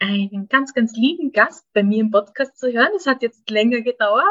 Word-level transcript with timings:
einen 0.00 0.48
ganz, 0.48 0.74
ganz 0.74 0.96
lieben 0.96 1.32
Gast 1.32 1.66
bei 1.72 1.82
mir 1.82 2.00
im 2.00 2.10
Podcast 2.10 2.58
zu 2.58 2.72
hören. 2.72 2.90
Es 2.96 3.06
hat 3.06 3.22
jetzt 3.22 3.48
länger 3.50 3.82
gedauert, 3.82 4.24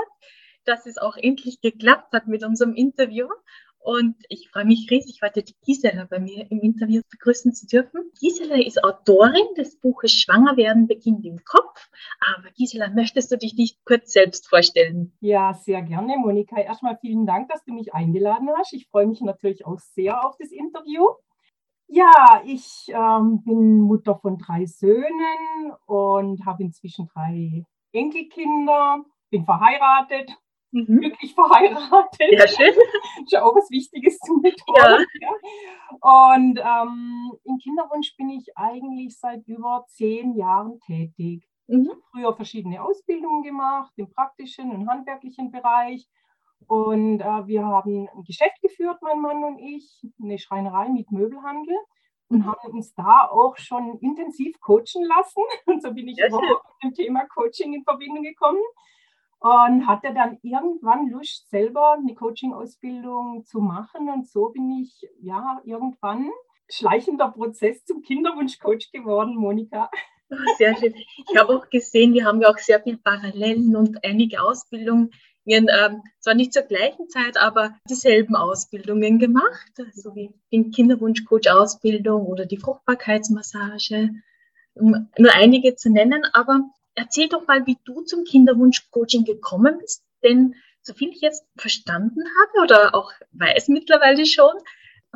dass 0.66 0.86
es 0.86 0.98
auch 0.98 1.16
endlich 1.16 1.62
geklappt 1.62 2.12
hat 2.14 2.28
mit 2.28 2.44
unserem 2.44 2.74
Interview. 2.74 3.28
Und 3.82 4.18
ich 4.28 4.50
freue 4.52 4.66
mich 4.66 4.92
riesig, 4.92 5.22
heute 5.24 5.42
die 5.42 5.56
Gisela 5.66 6.06
bei 6.10 6.20
mir 6.20 6.52
im 6.52 6.60
Interview 6.60 7.02
begrüßen 7.10 7.54
zu 7.54 7.66
dürfen. 7.66 8.12
Gisela 8.20 8.58
ist 8.58 8.84
Autorin 8.84 9.54
des 9.58 9.80
Buches 9.80 10.12
Schwanger 10.12 10.58
werden 10.58 10.88
beginnt 10.88 11.26
im 11.26 11.40
Kopf. 11.46 11.90
Aber 12.20 12.52
Gisela, 12.52 12.90
möchtest 12.90 13.32
du 13.32 13.38
dich 13.38 13.56
nicht 13.56 13.80
kurz 13.86 14.12
selbst 14.12 14.50
vorstellen? 14.50 15.14
Ja, 15.22 15.54
sehr 15.54 15.82
gerne, 15.82 16.18
Monika. 16.18 16.60
Erstmal 16.60 16.98
vielen 17.00 17.26
Dank, 17.26 17.48
dass 17.50 17.64
du 17.64 17.74
mich 17.74 17.94
eingeladen 17.94 18.50
hast. 18.58 18.74
Ich 18.74 18.88
freue 18.90 19.08
mich 19.08 19.22
natürlich 19.22 19.66
auch 19.66 19.80
sehr 19.80 20.26
auf 20.26 20.36
das 20.38 20.52
Interview. 20.52 21.06
Ja, 21.92 22.44
ich 22.46 22.86
ähm, 22.90 23.42
bin 23.44 23.82
Mutter 23.82 24.16
von 24.16 24.38
drei 24.38 24.66
Söhnen 24.66 25.74
und 25.88 26.46
habe 26.46 26.64
inzwischen 26.64 27.08
drei 27.08 27.64
Enkelkinder, 27.92 29.04
bin 29.32 29.44
verheiratet, 29.44 30.32
mhm. 30.72 31.00
glücklich 31.00 31.34
verheiratet. 31.34 32.32
Ja, 32.32 32.48
schön. 32.48 32.74
ist 33.24 33.32
ja 33.32 33.44
auch 33.44 33.56
was 33.56 33.72
Wichtiges 33.72 34.20
zu 34.20 34.40
betonen. 34.40 35.06
Ja. 35.20 35.30
Ja. 36.02 36.30
Und 36.32 36.60
ähm, 36.60 37.32
im 37.44 37.58
Kinderwunsch 37.58 38.16
bin 38.18 38.30
ich 38.30 38.56
eigentlich 38.56 39.18
seit 39.18 39.48
über 39.48 39.86
zehn 39.88 40.36
Jahren 40.36 40.80
tätig. 40.86 41.44
Mhm. 41.66 41.82
Ich 41.82 41.90
habe 41.90 42.02
früher 42.12 42.36
verschiedene 42.36 42.84
Ausbildungen 42.84 43.42
gemacht, 43.42 43.94
im 43.96 44.12
praktischen 44.12 44.70
und 44.70 44.88
handwerklichen 44.88 45.50
Bereich 45.50 46.08
und 46.68 47.22
äh, 47.22 47.48
wir 47.48 47.66
haben 47.66 48.08
ein 48.16 48.24
Geschäft 48.24 48.62
geführt, 48.62 48.98
mein 49.02 49.20
Mann 49.20 49.44
und 49.44 49.60
ich, 49.60 50.06
eine 50.22 50.38
Schreinerei 50.38 50.90
mit 50.90 51.12
Möbelhandel 51.12 51.76
und 52.30 52.46
haben 52.46 52.72
uns 52.72 52.94
da 52.94 53.28
auch 53.30 53.58
schon 53.58 53.98
intensiv 54.00 54.60
coachen 54.62 55.04
lassen. 55.04 55.42
Und 55.66 55.82
so 55.82 55.92
bin 55.92 56.08
ich 56.08 56.24
auch 56.32 56.40
mit 56.40 56.60
dem 56.84 56.94
Thema 56.94 57.26
Coaching 57.26 57.74
in 57.74 57.84
Verbindung 57.84 58.24
gekommen 58.24 58.62
und 59.40 59.88
hatte 59.88 60.14
dann 60.14 60.38
irgendwann 60.42 61.10
Lust, 61.10 61.50
selber 61.50 61.94
eine 61.94 62.14
Coaching-Ausbildung 62.14 63.46
zu 63.46 63.60
machen. 63.60 64.10
Und 64.10 64.28
so 64.28 64.50
bin 64.50 64.70
ich 64.70 65.08
ja 65.22 65.62
irgendwann 65.64 66.30
schleichender 66.70 67.32
Prozess 67.32 67.84
zum 67.86 68.02
Kinderwunsch-Coach 68.02 68.92
geworden, 68.92 69.36
Monika. 69.36 69.90
Sehr 70.58 70.76
schön. 70.76 70.94
Ich 70.94 71.38
habe 71.38 71.56
auch 71.56 71.70
gesehen, 71.70 72.14
wir 72.14 72.26
haben 72.26 72.42
ja 72.42 72.50
auch 72.50 72.58
sehr 72.58 72.82
viele 72.82 72.98
Parallelen 72.98 73.76
und 73.76 74.04
einige 74.04 74.44
Ausbildungen 74.44 75.10
ihren, 75.50 75.68
ähm, 75.70 76.04
zwar 76.20 76.36
nicht 76.36 76.54
zur 76.54 76.64
gleichen 76.64 77.10
Zeit, 77.10 77.38
aber 77.38 77.76
dieselben 77.90 78.36
Ausbildungen 78.36 79.20
gemacht, 79.20 79.72
so 79.94 80.16
wie 80.16 80.34
die 80.52 80.70
Kinderwunschcoach-Ausbildung 80.72 82.26
oder 82.26 82.46
die 82.46 82.58
Fruchtbarkeitsmassage, 82.58 84.12
um 84.76 85.10
nur 85.18 85.34
einige 85.34 85.76
zu 85.76 85.90
nennen. 85.90 86.24
Aber 86.34 86.62
erzähl 86.96 87.30
doch 87.30 87.48
mal, 87.48 87.66
wie 87.66 87.78
du 87.84 88.02
zum 88.02 88.24
Kinderwunschcoaching 88.24 89.26
gekommen 89.26 89.78
bist, 89.80 90.04
denn 90.24 90.56
soviel 90.82 91.10
ich 91.10 91.22
jetzt 91.22 91.46
verstanden 91.58 92.22
habe 92.42 92.64
oder 92.64 92.96
auch 92.96 93.12
weiß 93.32 93.68
mittlerweile 93.70 94.26
schon, 94.26 94.54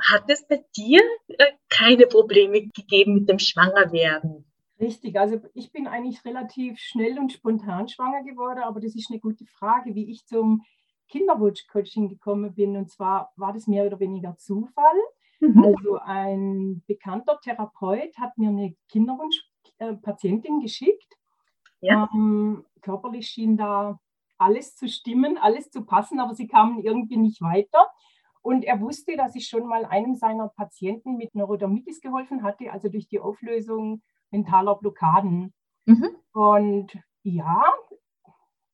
hat 0.02 0.24
es 0.28 0.48
bei 0.48 0.64
dir 0.76 1.02
äh, 1.28 1.52
keine 1.70 2.08
Probleme 2.08 2.62
gegeben 2.62 3.16
mit 3.16 3.30
dem 3.30 3.40
Schwangerwerden. 3.40 4.46
Richtig, 4.80 5.20
also 5.20 5.40
ich 5.54 5.72
bin 5.72 5.88
eigentlich 5.88 6.26
relativ 6.26 6.80
schnell 6.80 7.20
und 7.20 7.32
spontan 7.32 7.88
schwanger 7.88 8.24
geworden, 8.24 8.64
aber 8.64 8.80
das 8.80 8.96
ist 8.96 9.12
eine 9.12 9.20
gute 9.20 9.46
Frage, 9.46 9.94
wie 9.96 10.10
ich 10.10 10.26
zum 10.26 10.64
Kinderwunschcoaching 11.10 12.10
gekommen 12.10 12.54
bin. 12.56 12.76
Und 12.76 12.90
zwar 12.90 13.32
war 13.36 13.54
das 13.54 13.68
mehr 13.68 13.86
oder 13.86 14.00
weniger 14.00 14.36
Zufall. 14.38 14.96
Mhm. 15.40 15.64
Also 15.64 16.00
ein 16.00 16.84
bekannter 16.88 17.40
Therapeut 17.42 18.18
hat 18.18 18.38
mir 18.38 18.50
eine 18.50 18.76
Kinderwunschpatientin 18.90 20.60
geschickt. 20.60 21.14
Ja. 21.82 22.10
Ähm, 22.14 22.66
körperlich 22.82 23.28
schien 23.28 23.58
da 23.58 24.00
alles 24.38 24.76
zu 24.76 24.88
stimmen, 24.88 25.38
alles 25.38 25.70
zu 25.70 25.86
passen, 25.86 26.20
aber 26.20 26.34
sie 26.34 26.48
kamen 26.48 26.80
irgendwie 26.80 27.18
nicht 27.18 27.42
weiter. 27.42 27.88
Und 28.42 28.66
er 28.66 28.82
wusste, 28.82 29.16
dass 29.16 29.36
ich 29.36 29.48
schon 29.48 29.68
mal 29.68 29.86
einem 29.86 30.16
seiner 30.16 30.50
Patienten 30.50 31.16
mit 31.16 31.34
Neurodermitis 31.36 32.02
geholfen 32.02 32.44
hatte, 32.44 32.72
also 32.72 32.90
durch 32.90 33.08
die 33.08 33.20
Auflösung 33.20 34.02
mentaler 34.34 34.76
Blockaden. 34.76 35.54
Mhm. 35.86 36.10
Und 36.34 36.92
ja, 37.24 37.64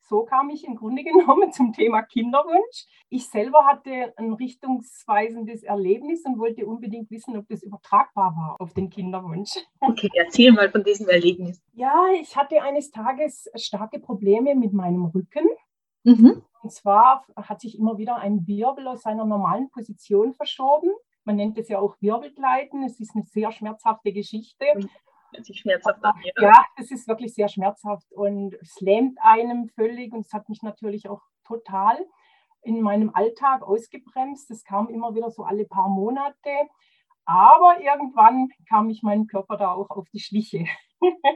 so 0.02 0.24
kam 0.24 0.50
ich 0.50 0.66
im 0.66 0.76
Grunde 0.76 1.04
genommen 1.04 1.52
zum 1.52 1.72
Thema 1.72 2.02
Kinderwunsch. 2.02 2.88
Ich 3.10 3.28
selber 3.30 3.66
hatte 3.66 4.14
ein 4.18 4.34
richtungsweisendes 4.34 5.64
Erlebnis 5.64 6.26
und 6.26 6.40
wollte 6.40 6.66
unbedingt 6.66 7.12
wissen, 7.12 7.38
ob 7.38 7.48
das 7.48 7.62
übertragbar 7.62 8.36
war 8.36 8.56
auf 8.60 8.74
den 8.74 8.90
Kinderwunsch. 8.90 9.52
Okay, 9.80 10.10
erzähl 10.16 10.52
mal 10.52 10.72
von 10.72 10.84
diesem 10.84 11.08
Erlebnis. 11.10 11.62
Ja, 11.74 12.08
ich 12.20 12.36
hatte 12.36 12.64
eines 12.64 12.90
Tages 12.90 13.50
starke 13.56 14.00
Probleme 14.00 14.56
mit 14.56 14.74
meinem 14.74 15.06
Rücken. 15.06 15.48
Mhm. 16.04 16.42
Und 16.62 16.72
zwar 16.72 17.26
hat 17.36 17.62
sich 17.62 17.78
immer 17.78 17.98
wieder 17.98 18.18
ein 18.18 18.48
Wirbel 18.48 18.88
aus 18.88 19.04
seiner 19.04 19.26
normalen 19.26 19.70
Position 19.70 20.34
verschoben. 20.34 20.90
Man 21.24 21.36
nennt 21.36 21.58
es 21.58 21.70
ja 21.70 21.80
auch 21.80 21.96
Wirbelgleiten. 22.02 22.84
Es 22.84 23.00
ist 23.00 23.16
eine 23.16 23.26
sehr 23.26 23.52
schmerzhafte 23.52 24.12
Geschichte. 24.12 24.66
Mhm 24.76 24.90
sich 25.42 25.60
schmerzhaft 25.60 26.04
an. 26.04 26.14
Ja, 26.40 26.66
es 26.78 26.92
ist 26.92 27.08
wirklich 27.08 27.34
sehr 27.34 27.48
schmerzhaft 27.48 28.12
und 28.14 28.56
es 28.62 28.80
lähmt 28.80 29.18
einem 29.22 29.70
völlig 29.70 30.14
und 30.14 30.26
es 30.26 30.34
hat 30.34 30.50
mich 30.50 30.62
natürlich 30.62 31.10
auch 31.10 31.22
total 31.46 31.98
in 32.62 32.82
meinem 32.82 33.14
Alltag 33.14 33.64
ausgebremst. 33.64 34.52
Es 34.52 34.64
kam 34.64 34.90
immer 34.90 35.16
wieder 35.16 35.32
so 35.32 35.44
alle 35.44 35.66
paar 35.66 35.90
Monate. 35.90 36.50
Aber 37.26 37.80
irgendwann 37.80 38.50
kam 38.68 38.90
ich 38.90 39.04
meinem 39.04 39.28
Körper 39.28 39.58
da 39.58 39.74
auch 39.74 39.90
auf 39.92 40.08
die 40.12 40.20
Schliche. 40.20 40.66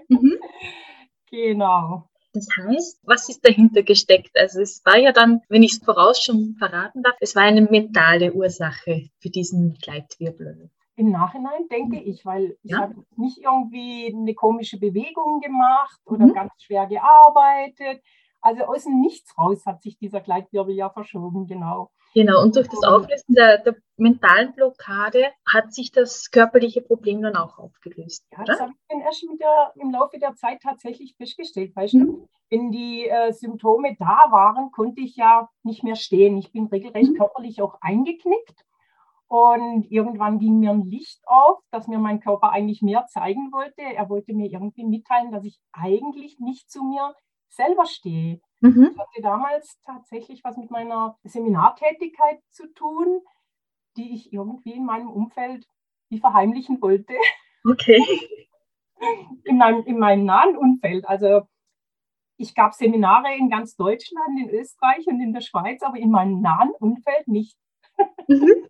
Mhm. 0.09 0.40
genau. 1.30 2.09
Das 2.34 2.48
heißt, 2.58 3.02
was 3.03 3.30
ist 3.30 3.46
dahinter 3.46 3.84
gesteckt? 3.84 4.32
Also 4.36 4.59
es 4.59 4.82
war 4.86 4.98
ja 4.98 5.12
dann, 5.12 5.42
wenn 5.50 5.62
ich 5.62 5.74
es 5.74 5.84
voraus 5.84 6.20
schon 6.20 6.56
verraten 6.58 7.03
darf, 7.03 7.16
es 7.20 7.36
war 7.36 7.44
eine 7.44 7.62
mentale 7.62 8.34
Ursache 8.34 9.09
für 9.20 9.30
diesen 9.30 9.76
Gleitwirbel. 9.76 10.72
Im 10.96 11.09
Nachhinein 11.09 11.68
denke 11.70 11.98
mhm. 11.98 12.08
ich, 12.08 12.26
weil 12.26 12.58
ich 12.62 12.72
ja. 12.72 12.81
habe 12.81 12.96
nicht 13.16 13.40
irgendwie 13.40 14.14
eine 14.16 14.34
komische 14.36 14.80
Bewegung 14.80 15.40
gemacht 15.42 16.00
oder 16.06 16.28
mhm. 16.28 16.34
ganz 16.34 16.52
schwer 16.59 16.86
gearbeitet. 16.88 18.04
Also 18.42 18.64
aus 18.66 18.84
dem 18.84 19.00
Nichts 19.00 19.38
raus 19.38 19.66
hat 19.66 19.82
sich 19.82 19.98
dieser 19.98 20.20
Gleitwirbel 20.20 20.76
ja 20.76 20.90
verschoben, 20.90 21.48
genau. 21.48 21.92
Genau, 22.14 22.44
und 22.44 22.56
durch 22.56 22.67
das 22.67 22.84
Auflösen 22.84 23.34
der, 23.34 23.58
der 23.59 23.76
mentalen 23.97 24.53
Blockade 24.53 25.32
hat 25.52 25.73
sich 25.73 25.91
das 25.91 26.29
körperliche 26.29 26.82
Problem 26.82 27.22
dann 27.22 27.35
auch 27.35 27.58
aufgelöst. 27.58 28.28
Ja, 28.32 28.40
oder? 28.40 28.46
das 28.46 28.59
habe 28.59 28.72
ich 28.72 28.85
dann 28.90 29.02
erst 29.02 29.23
mit 29.28 29.40
der, 29.40 29.73
im 29.78 29.91
Laufe 29.91 30.20
der 30.20 30.35
Zeit 30.35 30.62
tatsächlich 30.62 31.16
festgestellt. 31.16 31.76
Weißt 31.76 31.96
mhm. 31.96 32.06
du, 32.06 32.29
wenn 32.52 32.72
die 32.72 33.08
äh, 33.08 33.32
Symptome 33.32 33.96
da 33.97 34.26
waren, 34.29 34.72
konnte 34.72 35.02
ich 35.02 35.16
ja 35.16 35.50
nicht 35.64 35.84
mehr 35.84 35.96
stehen. 35.96 36.38
Ich 36.38 36.52
bin 36.52 36.67
regelrecht 36.67 37.14
mhm. 37.14 37.17
körperlich 37.17 37.62
auch 37.62 37.78
eingeknickt. 37.82 38.64
Und 39.34 39.90
irgendwann 39.90 40.38
ging 40.38 40.59
mir 40.59 40.70
ein 40.70 40.84
Licht 40.84 41.20
auf, 41.26 41.58
dass 41.72 41.88
mir 41.88 41.97
mein 41.97 42.20
Körper 42.20 42.52
eigentlich 42.52 42.84
mehr 42.84 43.08
zeigen 43.08 43.52
wollte. 43.52 43.82
Er 43.82 44.08
wollte 44.08 44.32
mir 44.32 44.46
irgendwie 44.52 44.85
mitteilen, 44.85 45.32
dass 45.32 45.44
ich 45.44 45.58
eigentlich 45.72 46.38
nicht 46.40 46.70
zu 46.70 46.84
mir 46.84 47.16
selber 47.50 47.88
stehe. 47.88 48.41
Mhm. 48.62 48.91
Ich 48.91 49.00
hatte 49.00 49.22
damals 49.24 49.82
tatsächlich 49.88 50.44
was 50.44 50.56
mit 50.58 50.70
meiner 50.70 51.18
Seminartätigkeit 51.24 52.41
zu 52.52 52.72
tun, 52.76 53.22
die 53.97 54.14
ich 54.14 54.32
irgendwie 54.32 54.74
in 54.74 54.85
meinem 54.85 55.09
Umfeld 55.09 55.66
wie 56.09 56.20
verheimlichen 56.20 56.79
wollte. 56.79 57.16
Okay. 57.68 58.06
In 59.46 59.58
meinem, 59.58 59.84
in 59.86 59.97
meinem 59.97 60.24
nahen 60.24 60.56
Umfeld. 60.56 61.06
Also 61.06 61.41
ich 62.38 62.56
gab 62.56 62.74
Seminare 62.74 63.36
in 63.36 63.50
ganz 63.50 63.76
Deutschland, 63.76 64.40
in 64.40 64.50
Österreich 64.50 65.06
und 65.08 65.20
in 65.20 65.34
der 65.34 65.41
Schweiz, 65.41 65.82
aber 65.82 65.97
in 65.97 66.09
meinem 66.09 66.40
nahen 66.40 66.72
Umfeld 66.79 67.28
nicht. 67.28 67.58
Mhm. 68.28 68.67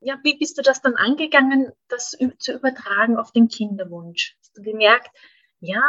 ja, 0.00 0.18
wie 0.22 0.36
bist 0.36 0.58
du 0.58 0.62
das 0.62 0.82
dann 0.82 0.96
angegangen, 0.96 1.72
das 1.88 2.16
zu 2.38 2.52
übertragen 2.52 3.16
auf 3.16 3.32
den 3.32 3.48
Kinderwunsch? 3.48 4.36
Hast 4.40 4.56
du 4.56 4.62
gemerkt, 4.62 5.10
ja, 5.60 5.80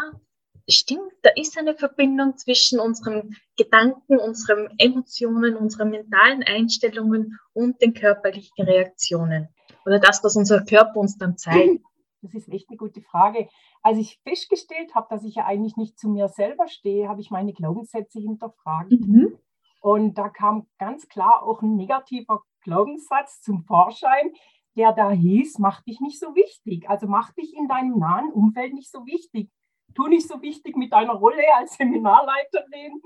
stimmt, 0.69 1.11
da 1.23 1.31
ist 1.35 1.57
eine 1.57 1.75
Verbindung 1.75 2.37
zwischen 2.37 2.79
unseren 2.79 3.35
Gedanken, 3.57 4.17
unseren 4.19 4.69
Emotionen, 4.77 5.55
unseren 5.55 5.89
mentalen 5.89 6.43
Einstellungen 6.43 7.39
und 7.53 7.81
den 7.81 7.93
körperlichen 7.93 8.65
Reaktionen? 8.65 9.49
Oder 9.85 9.99
das, 9.99 10.23
was 10.23 10.35
unser 10.35 10.63
Körper 10.63 10.97
uns 10.97 11.17
dann 11.17 11.37
zeigt? 11.37 11.81
Das 12.21 12.33
ist 12.35 12.47
echt 12.47 12.69
eine 12.69 12.77
gute 12.77 13.01
Frage. 13.01 13.49
Als 13.81 13.97
ich 13.97 14.19
festgestellt 14.23 14.95
habe, 14.95 15.07
dass 15.09 15.25
ich 15.25 15.35
ja 15.35 15.45
eigentlich 15.45 15.75
nicht 15.75 15.99
zu 15.99 16.07
mir 16.07 16.29
selber 16.29 16.69
stehe, 16.69 17.09
habe 17.09 17.19
ich 17.19 17.31
meine 17.31 17.51
Glaubenssätze 17.51 18.19
hinterfragt. 18.19 18.91
Mhm. 18.91 19.37
Und 19.83 20.17
da 20.17 20.29
kam 20.29 20.65
ganz 20.79 21.09
klar 21.09 21.43
auch 21.43 21.61
ein 21.61 21.75
negativer 21.75 22.41
Glaubenssatz 22.61 23.41
zum 23.41 23.65
Vorschein, 23.65 24.31
der 24.77 24.93
da 24.93 25.11
hieß, 25.11 25.59
mach 25.59 25.81
dich 25.81 25.99
nicht 25.99 26.21
so 26.21 26.35
wichtig. 26.35 26.89
Also 26.89 27.05
mach 27.05 27.33
dich 27.33 27.53
in 27.53 27.67
deinem 27.67 27.99
nahen 27.99 28.31
Umfeld 28.31 28.73
nicht 28.73 28.89
so 28.89 29.05
wichtig. 29.05 29.51
Tu 29.93 30.07
nicht 30.07 30.25
so 30.25 30.41
wichtig 30.41 30.77
mit 30.77 30.93
deiner 30.93 31.11
Rolle 31.11 31.43
als 31.57 31.75
Seminarleiterin. 31.75 33.01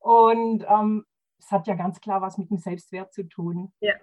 Und 0.00 0.66
ähm, 0.68 1.04
es 1.38 1.52
hat 1.52 1.68
ja 1.68 1.74
ganz 1.74 2.00
klar 2.00 2.20
was 2.20 2.38
mit 2.38 2.50
dem 2.50 2.58
Selbstwert 2.58 3.12
zu 3.12 3.28
tun. 3.28 3.72
Ja. 3.78 3.94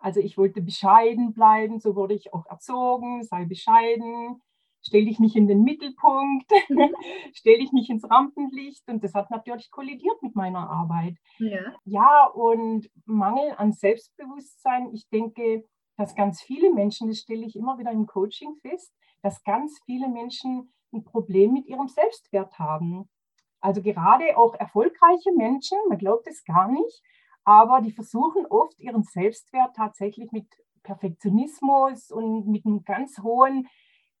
Also 0.00 0.18
ich 0.18 0.36
wollte 0.36 0.62
bescheiden 0.62 1.34
bleiben, 1.34 1.78
so 1.78 1.94
wurde 1.94 2.14
ich 2.14 2.34
auch 2.34 2.46
erzogen, 2.46 3.22
sei 3.22 3.44
bescheiden, 3.44 4.42
stell 4.82 5.04
dich 5.04 5.20
nicht 5.20 5.36
in 5.36 5.46
den 5.46 5.62
Mittelpunkt, 5.62 6.50
stell 7.34 7.58
dich 7.58 7.72
nicht 7.72 7.90
ins 7.90 8.08
Rampenlicht. 8.08 8.88
Und 8.88 9.04
das 9.04 9.14
hat 9.14 9.30
natürlich 9.30 9.70
kollidiert 9.70 10.22
mit 10.22 10.34
meiner 10.34 10.70
Arbeit. 10.70 11.16
Ja. 11.38 11.74
ja, 11.84 12.26
und 12.26 12.88
Mangel 13.04 13.54
an 13.56 13.72
Selbstbewusstsein. 13.72 14.90
Ich 14.92 15.08
denke, 15.08 15.64
dass 15.96 16.14
ganz 16.14 16.42
viele 16.42 16.72
Menschen, 16.72 17.08
das 17.08 17.18
stelle 17.18 17.44
ich 17.44 17.56
immer 17.56 17.78
wieder 17.78 17.90
im 17.90 18.06
Coaching 18.06 18.56
fest, 18.62 18.92
dass 19.22 19.42
ganz 19.44 19.78
viele 19.84 20.08
Menschen 20.08 20.72
ein 20.92 21.04
Problem 21.04 21.52
mit 21.52 21.66
ihrem 21.66 21.88
Selbstwert 21.88 22.58
haben. 22.58 23.08
Also 23.60 23.82
gerade 23.82 24.36
auch 24.38 24.54
erfolgreiche 24.54 25.32
Menschen, 25.36 25.76
man 25.88 25.98
glaubt 25.98 26.26
es 26.26 26.42
gar 26.44 26.70
nicht, 26.70 27.02
aber 27.44 27.80
die 27.82 27.92
versuchen 27.92 28.46
oft 28.46 28.78
ihren 28.80 29.02
Selbstwert 29.02 29.76
tatsächlich 29.76 30.32
mit 30.32 30.46
Perfektionismus 30.82 32.10
und 32.10 32.46
mit 32.46 32.64
einem 32.64 32.82
ganz 32.84 33.18
hohen 33.22 33.68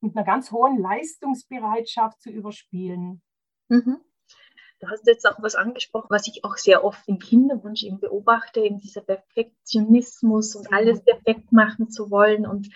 mit 0.00 0.16
einer 0.16 0.24
ganz 0.24 0.50
hohen 0.50 0.78
Leistungsbereitschaft 0.78 2.20
zu 2.22 2.30
überspielen. 2.30 3.22
Mhm. 3.68 4.00
Du 4.80 4.88
hast 4.88 5.06
jetzt 5.06 5.26
auch 5.28 5.36
was 5.42 5.56
angesprochen, 5.56 6.06
was 6.08 6.26
ich 6.26 6.42
auch 6.42 6.56
sehr 6.56 6.84
oft 6.84 7.06
im 7.06 7.18
Kinderwunsch 7.18 7.82
eben 7.82 8.00
beobachte, 8.00 8.60
eben 8.60 8.78
dieser 8.78 9.02
Perfektionismus 9.02 10.56
und 10.56 10.72
alles 10.72 11.04
perfekt 11.04 11.52
machen 11.52 11.90
zu 11.90 12.10
wollen. 12.10 12.46
Und 12.46 12.70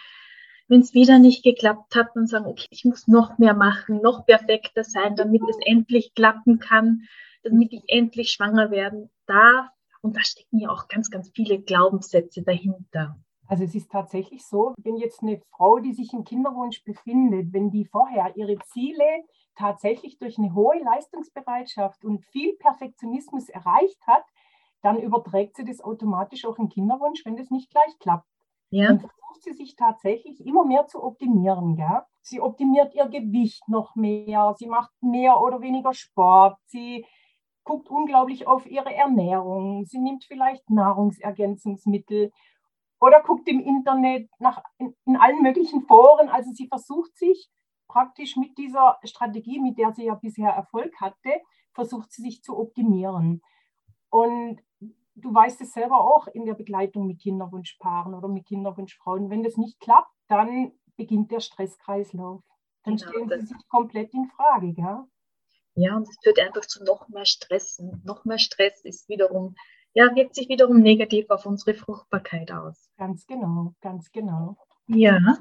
wenn 0.69 0.81
es 0.81 0.93
wieder 0.93 1.19
nicht 1.19 1.43
geklappt 1.43 1.97
hat, 1.97 2.09
dann 2.15 2.27
sagen, 2.27 2.45
okay, 2.45 2.67
ich 2.69 2.85
muss 2.85 3.09
noch 3.09 3.39
mehr 3.39 3.55
machen, 3.55 4.03
noch 4.03 4.27
perfekter 4.27 4.85
sein, 4.85 5.17
damit 5.17 5.43
es 5.49 5.57
endlich 5.65 6.15
klappen 6.15 6.59
kann, 6.59 7.05
damit 7.43 7.73
ich 7.73 7.83
endlich 7.87 8.33
schwanger 8.33 8.71
werden 8.71 9.11
darf. 9.27 9.69
Und 10.03 10.15
da 10.17 10.21
stecken 10.21 10.59
ja 10.59 10.69
auch 10.69 10.89
ganz, 10.89 11.11
ganz 11.11 11.31
viele 11.35 11.59
Glaubenssätze 11.59 12.43
dahinter. 12.43 13.19
Also 13.47 13.65
es 13.65 13.75
ist 13.75 13.91
tatsächlich 13.91 14.47
so, 14.47 14.75
wenn 14.79 14.97
jetzt 14.97 15.23
eine 15.23 15.41
Frau, 15.51 15.79
die 15.79 15.93
sich 15.93 16.13
im 16.13 16.25
Kinderwunsch 16.25 16.83
befindet, 16.85 17.53
wenn 17.53 17.71
die 17.71 17.85
vorher 17.85 18.37
ihre 18.37 18.59
Ziele 18.73 19.25
tatsächlich 19.55 20.19
durch 20.19 20.39
eine 20.39 20.55
hohe 20.55 20.83
Leistungsbereitschaft 20.83 22.05
und 22.05 22.25
viel 22.25 22.57
Perfektionismus 22.57 23.49
erreicht 23.49 24.01
hat, 24.07 24.25
dann 24.83 25.01
überträgt 25.01 25.57
sie 25.57 25.65
das 25.65 25.81
automatisch 25.81 26.45
auch 26.45 26.59
im 26.59 26.69
Kinderwunsch, 26.69 27.25
wenn 27.25 27.37
das 27.37 27.51
nicht 27.51 27.71
gleich 27.71 27.99
klappt. 27.99 28.29
Ja. 28.71 28.89
Dann 28.89 29.01
versucht 29.01 29.43
sie 29.43 29.53
sich 29.53 29.77
tatsächlich 29.77 30.45
immer 30.45 30.65
mehr 30.65 30.87
zu 30.87 31.03
optimieren. 31.03 31.77
Gell? 31.77 32.03
Sie 32.23 32.41
optimiert 32.41 32.95
ihr 32.95 33.07
Gewicht 33.07 33.69
noch 33.69 33.95
mehr, 33.95 34.55
sie 34.59 34.67
macht 34.67 34.91
mehr 35.01 35.41
oder 35.41 35.61
weniger 35.61 35.95
Sport, 35.95 36.57
sie 36.67 37.07
guckt 37.63 37.89
unglaublich 37.89 38.47
auf 38.47 38.67
ihre 38.67 38.95
Ernährung, 38.95 39.85
sie 39.87 39.99
nimmt 39.99 40.25
vielleicht 40.25 40.69
Nahrungsergänzungsmittel 40.69 42.31
oder 43.05 43.23
guckt 43.23 43.47
im 43.49 43.61
Internet 43.61 44.31
nach, 44.39 44.63
in, 44.79 44.95
in 45.05 45.17
allen 45.17 45.43
möglichen 45.43 45.83
Foren. 45.83 46.31
Also 46.31 46.53
sie 46.53 46.69
versucht 46.69 47.15
sich 47.19 47.51
praktisch 47.87 48.37
mit 48.37 48.57
dieser 48.57 48.99
Strategie, 49.05 49.61
mit 49.61 49.77
der 49.79 49.93
sie 49.93 50.07
ja 50.07 50.15
bisher 50.15 50.51
Erfolg 50.51 50.99
hatte, 51.01 51.43
versucht 51.75 52.11
sie 52.13 52.23
sich 52.23 52.43
zu 52.43 52.59
optimieren. 52.59 53.43
Und 54.09 54.63
du 55.17 55.35
weißt 55.35 55.61
es 55.61 55.75
selber 55.75 56.01
auch 56.01 56.29
in 56.29 56.47
der 56.47 56.55
Begleitung 56.55 57.07
mit 57.07 57.21
Kinderwunschpaaren 57.21 58.15
oder 58.15 58.29
mit 58.29 58.47
Kinderwunschfrauen. 58.47 59.29
Wenn 59.29 59.43
das 59.43 59.59
nicht 59.59 59.79
klappt, 59.81 60.11
dann 60.29 60.73
beginnt 60.97 61.31
der 61.31 61.41
Stresskreislauf. 61.41 62.43
Dann 62.85 62.97
genau, 62.97 63.11
stellen 63.11 63.41
sie 63.41 63.47
sich 63.49 63.69
komplett 63.69 64.15
in 64.15 64.31
Frage. 64.35 64.73
Gell? 64.73 65.05
Ja, 65.75 65.97
und 65.97 66.09
es 66.09 66.17
führt 66.23 66.39
einfach 66.39 66.63
zu 66.63 66.83
noch 66.85 67.09
mehr 67.09 67.27
Stress. 67.27 67.79
Und 67.79 68.03
noch 68.07 68.25
mehr 68.25 68.39
Stress 68.39 68.83
ist 68.83 69.11
wiederum 69.11 69.57
ja, 69.95 70.15
wirkt 70.15 70.35
sich 70.35 70.49
wiederum 70.49 70.81
negativ 70.81 71.31
auf 71.31 71.47
unsere 71.47 71.75
Fruchtbarkeit 71.75 72.51
aus. 72.53 72.91
Ganz 72.99 73.27
genau, 73.27 73.75
ganz 73.81 74.11
genau. 74.13 74.57
Ja. 74.87 75.39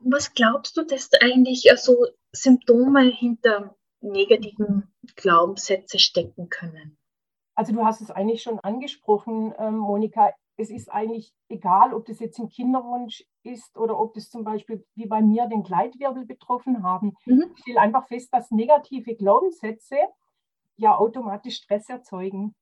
Was 0.00 0.32
glaubst 0.34 0.76
du, 0.76 0.82
dass 0.82 1.10
eigentlich 1.20 1.70
so 1.76 2.06
Symptome 2.32 3.02
hinter 3.02 3.76
negativen 4.00 4.90
Glaubenssätze 5.14 5.98
stecken 5.98 6.48
können? 6.48 6.96
Also 7.54 7.74
du 7.74 7.84
hast 7.84 8.00
es 8.00 8.10
eigentlich 8.10 8.42
schon 8.42 8.58
angesprochen, 8.60 9.52
ähm, 9.58 9.76
Monika. 9.76 10.32
Es 10.56 10.70
ist 10.70 10.90
eigentlich 10.90 11.34
egal, 11.48 11.92
ob 11.94 12.06
das 12.06 12.18
jetzt 12.18 12.38
im 12.38 12.48
Kinderwunsch 12.48 13.24
ist 13.42 13.76
oder 13.76 13.98
ob 13.98 14.14
das 14.14 14.30
zum 14.30 14.44
Beispiel 14.44 14.84
wie 14.94 15.06
bei 15.06 15.20
mir 15.20 15.46
den 15.46 15.62
Gleitwirbel 15.62 16.24
betroffen 16.24 16.82
haben. 16.82 17.14
Mhm. 17.26 17.52
Ich 17.54 17.62
stelle 17.62 17.80
einfach 17.80 18.06
fest, 18.08 18.32
dass 18.32 18.50
negative 18.50 19.14
Glaubenssätze 19.14 19.96
ja 20.76 20.96
automatisch 20.96 21.56
Stress 21.56 21.88
erzeugen. 21.88 22.54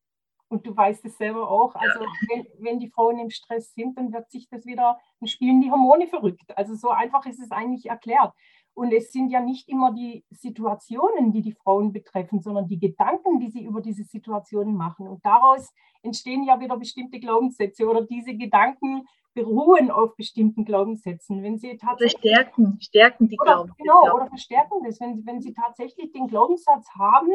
Und 0.49 0.67
du 0.67 0.75
weißt 0.75 1.05
es 1.05 1.19
selber 1.19 1.50
auch, 1.50 1.75
also 1.75 2.00
wenn, 2.29 2.47
wenn 2.59 2.79
die 2.79 2.89
Frauen 2.89 3.19
im 3.19 3.31
Stress 3.31 3.75
sind, 3.75 3.99
dann 3.99 4.12
wird 4.12 4.31
sich 4.31 4.49
das 4.49 4.65
wieder, 4.65 4.99
dann 5.21 5.29
spielen 5.29 5.61
die 5.61 5.71
Hormone 5.71 6.06
verrückt. 6.06 6.56
Also 6.56 6.75
so 6.75 6.89
einfach 6.91 7.27
ist 7.27 7.41
es 7.41 7.50
eigentlich 7.50 7.87
erklärt. 7.87 8.33
Und 8.73 8.93
es 8.93 9.11
sind 9.11 9.31
ja 9.31 9.41
nicht 9.41 9.69
immer 9.69 9.93
die 9.93 10.25
Situationen, 10.31 11.33
die 11.33 11.43
die 11.43 11.53
Frauen 11.53 11.93
betreffen, 11.93 12.41
sondern 12.41 12.69
die 12.69 12.79
Gedanken, 12.79 13.41
die 13.41 13.50
sie 13.50 13.65
über 13.65 13.81
diese 13.81 14.05
Situationen 14.05 14.77
machen. 14.77 15.09
Und 15.09 15.25
daraus 15.25 15.75
entstehen 16.03 16.45
ja 16.45 16.61
wieder 16.61 16.77
bestimmte 16.77 17.19
Glaubenssätze 17.19 17.89
oder 17.89 18.03
diese 18.03 18.37
Gedanken 18.37 19.06
beruhen 19.34 19.91
auf 19.91 20.17
bestimmten 20.17 20.65
Glaubenssätzen. 20.65 21.43
Wenn 21.43 21.58
sie 21.58 21.77
tatsächlich 21.77 22.20
stärken, 22.20 22.79
stärken 22.81 23.29
die 23.29 23.37
Glaubenssätze. 23.37 23.82
Genau, 23.82 24.15
oder 24.15 24.29
verstärken 24.29 24.84
das. 24.84 25.01
Wenn, 25.01 25.27
wenn 25.27 25.41
sie 25.41 25.53
tatsächlich 25.53 26.13
den 26.13 26.29
Glaubenssatz 26.29 26.89
haben, 26.96 27.32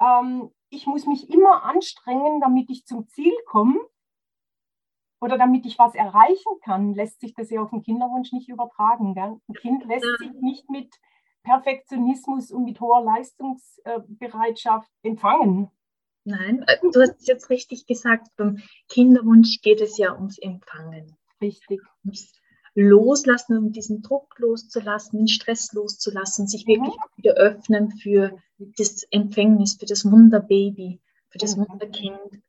ähm, 0.00 0.50
ich 0.70 0.86
muss 0.86 1.06
mich 1.06 1.30
immer 1.30 1.64
anstrengen, 1.64 2.40
damit 2.40 2.70
ich 2.70 2.84
zum 2.84 3.08
Ziel 3.08 3.32
komme 3.46 3.78
oder 5.20 5.38
damit 5.38 5.66
ich 5.66 5.78
was 5.78 5.94
erreichen 5.94 6.60
kann, 6.62 6.94
lässt 6.94 7.20
sich 7.20 7.34
das 7.34 7.50
ja 7.50 7.62
auf 7.62 7.70
den 7.70 7.82
Kinderwunsch 7.82 8.32
nicht 8.32 8.48
übertragen. 8.48 9.14
Gell? 9.14 9.40
Ein 9.48 9.54
Kind 9.54 9.84
lässt 9.86 10.06
sich 10.18 10.32
nicht 10.40 10.70
mit 10.70 10.94
Perfektionismus 11.42 12.50
und 12.50 12.64
mit 12.64 12.80
hoher 12.80 13.02
Leistungsbereitschaft 13.02 14.90
empfangen. 15.02 15.70
Nein, 16.24 16.62
äh, 16.66 16.76
du 16.82 17.00
hast 17.00 17.20
es 17.20 17.26
jetzt 17.26 17.48
richtig 17.48 17.86
gesagt, 17.86 18.28
beim 18.36 18.58
Kinderwunsch 18.88 19.60
geht 19.62 19.80
es 19.80 19.96
ja 19.96 20.14
ums 20.14 20.38
Empfangen. 20.38 21.16
Richtig. 21.40 21.80
Ums 22.04 22.37
Loslassen, 22.80 23.58
um 23.58 23.72
diesen 23.72 24.02
Druck 24.02 24.38
loszulassen, 24.38 25.18
den 25.18 25.28
Stress 25.28 25.72
loszulassen, 25.72 26.46
sich 26.46 26.66
wirklich 26.66 26.94
mhm. 26.94 27.22
wieder 27.22 27.34
öffnen 27.34 27.90
für 27.90 28.38
das 28.58 29.02
Empfängnis, 29.10 29.76
für 29.80 29.86
das 29.86 30.04
Wunderbaby, 30.04 31.00
für 31.28 31.38
das 31.38 31.56
mhm. 31.56 31.66
Wunderkind. 31.68 32.42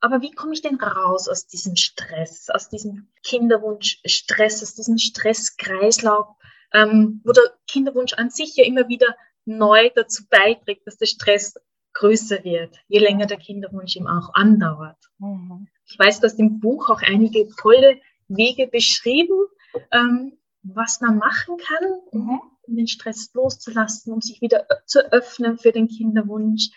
Aber 0.00 0.22
wie 0.22 0.30
komme 0.30 0.52
ich 0.52 0.62
denn 0.62 0.76
raus 0.76 1.28
aus 1.28 1.48
diesem 1.48 1.74
Stress, 1.74 2.50
aus 2.50 2.68
diesem 2.68 3.08
Kinderwunsch-Stress, 3.24 4.62
aus 4.62 4.74
diesem 4.74 4.98
Stresskreislauf, 4.98 6.26
ähm, 6.72 7.20
wo 7.24 7.32
der 7.32 7.42
Kinderwunsch 7.66 8.12
an 8.12 8.30
sich 8.30 8.54
ja 8.54 8.64
immer 8.64 8.86
wieder 8.88 9.16
neu 9.44 9.90
dazu 9.94 10.22
beiträgt, 10.28 10.86
dass 10.86 10.98
der 10.98 11.06
Stress 11.06 11.54
größer 11.94 12.44
wird, 12.44 12.76
je 12.86 13.00
länger 13.00 13.26
der 13.26 13.38
Kinderwunsch 13.38 13.96
ihm 13.96 14.06
auch 14.06 14.34
andauert. 14.34 14.98
Mhm. 15.18 15.66
Ich 15.86 15.98
weiß, 15.98 16.20
dass 16.20 16.34
im 16.34 16.60
Buch 16.60 16.90
auch 16.90 17.02
einige 17.02 17.48
tolle 17.56 18.00
Wege 18.28 18.66
beschrieben, 18.66 19.46
ähm, 19.92 20.38
was 20.62 21.00
man 21.00 21.18
machen 21.18 21.56
kann, 21.58 22.00
mhm. 22.12 22.40
um 22.62 22.76
den 22.76 22.86
Stress 22.86 23.32
loszulassen, 23.34 24.12
um 24.12 24.20
sich 24.20 24.40
wieder 24.40 24.66
zu 24.86 25.00
öffnen 25.12 25.58
für 25.58 25.72
den 25.72 25.88
Kinderwunsch. 25.88 26.70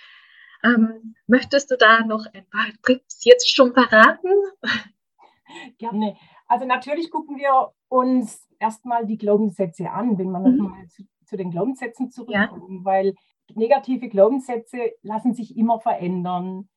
Ähm, 0.64 1.16
möchtest 1.28 1.72
du 1.72 1.78
da 1.78 2.02
noch 2.02 2.26
ein 2.34 2.46
paar 2.50 2.68
Tipps 2.84 3.24
jetzt 3.24 3.54
schon 3.54 3.74
verraten? 3.74 4.30
Gerne. 5.78 6.18
Also 6.48 6.66
natürlich 6.66 7.12
gucken 7.12 7.38
wir 7.38 7.72
uns 7.90 8.48
erstmal 8.60 9.06
die 9.06 9.18
Glaubenssätze 9.18 9.90
an, 9.90 10.18
wenn 10.18 10.32
man 10.32 10.44
mhm. 10.44 10.58
nochmal 10.58 10.88
zu, 10.88 11.04
zu, 11.26 11.38
den 11.38 11.52
Glaubenssätzen 11.52 12.12
zurückkommt, 12.12 12.70
ja. 12.70 12.84
weil 12.84 13.16
negative 13.54 14.10
Glaubenssätze 14.10 14.94
lassen 15.02 15.34
sich 15.34 15.58
immer 15.58 15.80
verändern. 15.80 16.70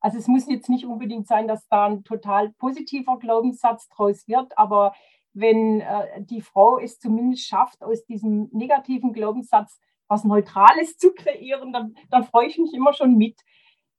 Also 0.00 0.18
es 0.18 0.28
muss 0.28 0.48
jetzt 0.48 0.68
nicht 0.68 0.84
unbedingt 0.84 1.26
sein, 1.26 1.48
dass 1.48 1.66
da 1.68 1.86
ein 1.86 2.04
total 2.04 2.50
positiver 2.52 3.18
Glaubenssatz 3.18 3.88
draus 3.88 4.28
wird, 4.28 4.56
aber 4.56 4.94
wenn 5.38 5.80
äh, 5.80 6.22
die 6.22 6.40
Frau 6.40 6.78
es 6.78 6.98
zumindest 6.98 7.46
schafft, 7.46 7.82
aus 7.82 8.04
diesem 8.04 8.48
negativen 8.52 9.12
Glaubenssatz 9.12 9.80
was 10.08 10.24
Neutrales 10.24 10.96
zu 10.96 11.12
kreieren, 11.12 11.72
dann, 11.72 11.94
dann 12.10 12.24
freue 12.24 12.46
ich 12.46 12.58
mich 12.58 12.72
immer 12.74 12.92
schon 12.92 13.16
mit. 13.16 13.40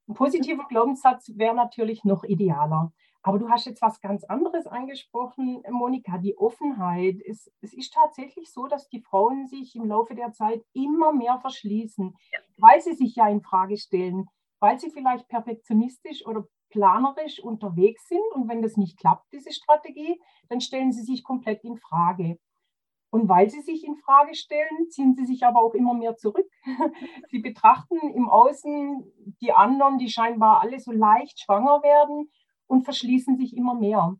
Ein 0.08 0.14
positiver 0.14 0.66
Glaubenssatz 0.68 1.30
wäre 1.36 1.54
natürlich 1.54 2.04
noch 2.04 2.24
idealer. 2.24 2.92
Aber 3.22 3.38
du 3.38 3.48
hast 3.50 3.66
jetzt 3.66 3.82
was 3.82 4.00
ganz 4.00 4.24
anderes 4.24 4.66
angesprochen, 4.66 5.62
Monika, 5.70 6.18
die 6.18 6.36
Offenheit. 6.38 7.16
Es, 7.26 7.52
es, 7.60 7.74
ist 7.74 7.92
tatsächlich 7.92 8.50
so, 8.50 8.66
dass 8.66 8.88
die 8.88 9.02
Frauen 9.02 9.46
sich 9.46 9.76
im 9.76 9.84
Laufe 9.84 10.14
der 10.14 10.32
Zeit 10.32 10.64
immer 10.72 11.12
mehr 11.12 11.38
verschließen, 11.38 12.16
weil 12.56 12.80
sie 12.80 12.94
sich 12.94 13.16
ja 13.16 13.28
in 13.28 13.42
Frage 13.42 13.76
stellen, 13.76 14.26
weil 14.58 14.80
sie 14.80 14.90
vielleicht 14.90 15.28
perfektionistisch 15.28 16.26
oder 16.26 16.46
planerisch 16.70 17.40
unterwegs 17.40 18.08
sind. 18.08 18.22
Und 18.34 18.48
wenn 18.48 18.62
das 18.62 18.76
nicht 18.76 18.98
klappt, 18.98 19.32
diese 19.32 19.52
Strategie, 19.52 20.20
dann 20.48 20.60
stellen 20.60 20.92
sie 20.92 21.02
sich 21.02 21.22
komplett 21.22 21.62
in 21.64 21.76
Frage. 21.76 22.38
Und 23.10 23.28
weil 23.28 23.50
sie 23.50 23.60
sich 23.60 23.84
in 23.84 23.96
Frage 23.96 24.34
stellen, 24.34 24.88
ziehen 24.88 25.14
sie 25.14 25.26
sich 25.26 25.44
aber 25.44 25.60
auch 25.60 25.74
immer 25.74 25.94
mehr 25.94 26.16
zurück. 26.16 26.48
sie 27.30 27.40
betrachten 27.40 27.98
im 28.14 28.28
Außen 28.28 29.04
die 29.40 29.52
anderen, 29.52 29.98
die 29.98 30.08
scheinbar 30.08 30.60
alle 30.60 30.78
so 30.78 30.92
leicht 30.92 31.40
schwanger 31.40 31.82
werden 31.82 32.30
und 32.68 32.84
verschließen 32.84 33.36
sich 33.36 33.56
immer 33.56 33.74
mehr. 33.74 34.14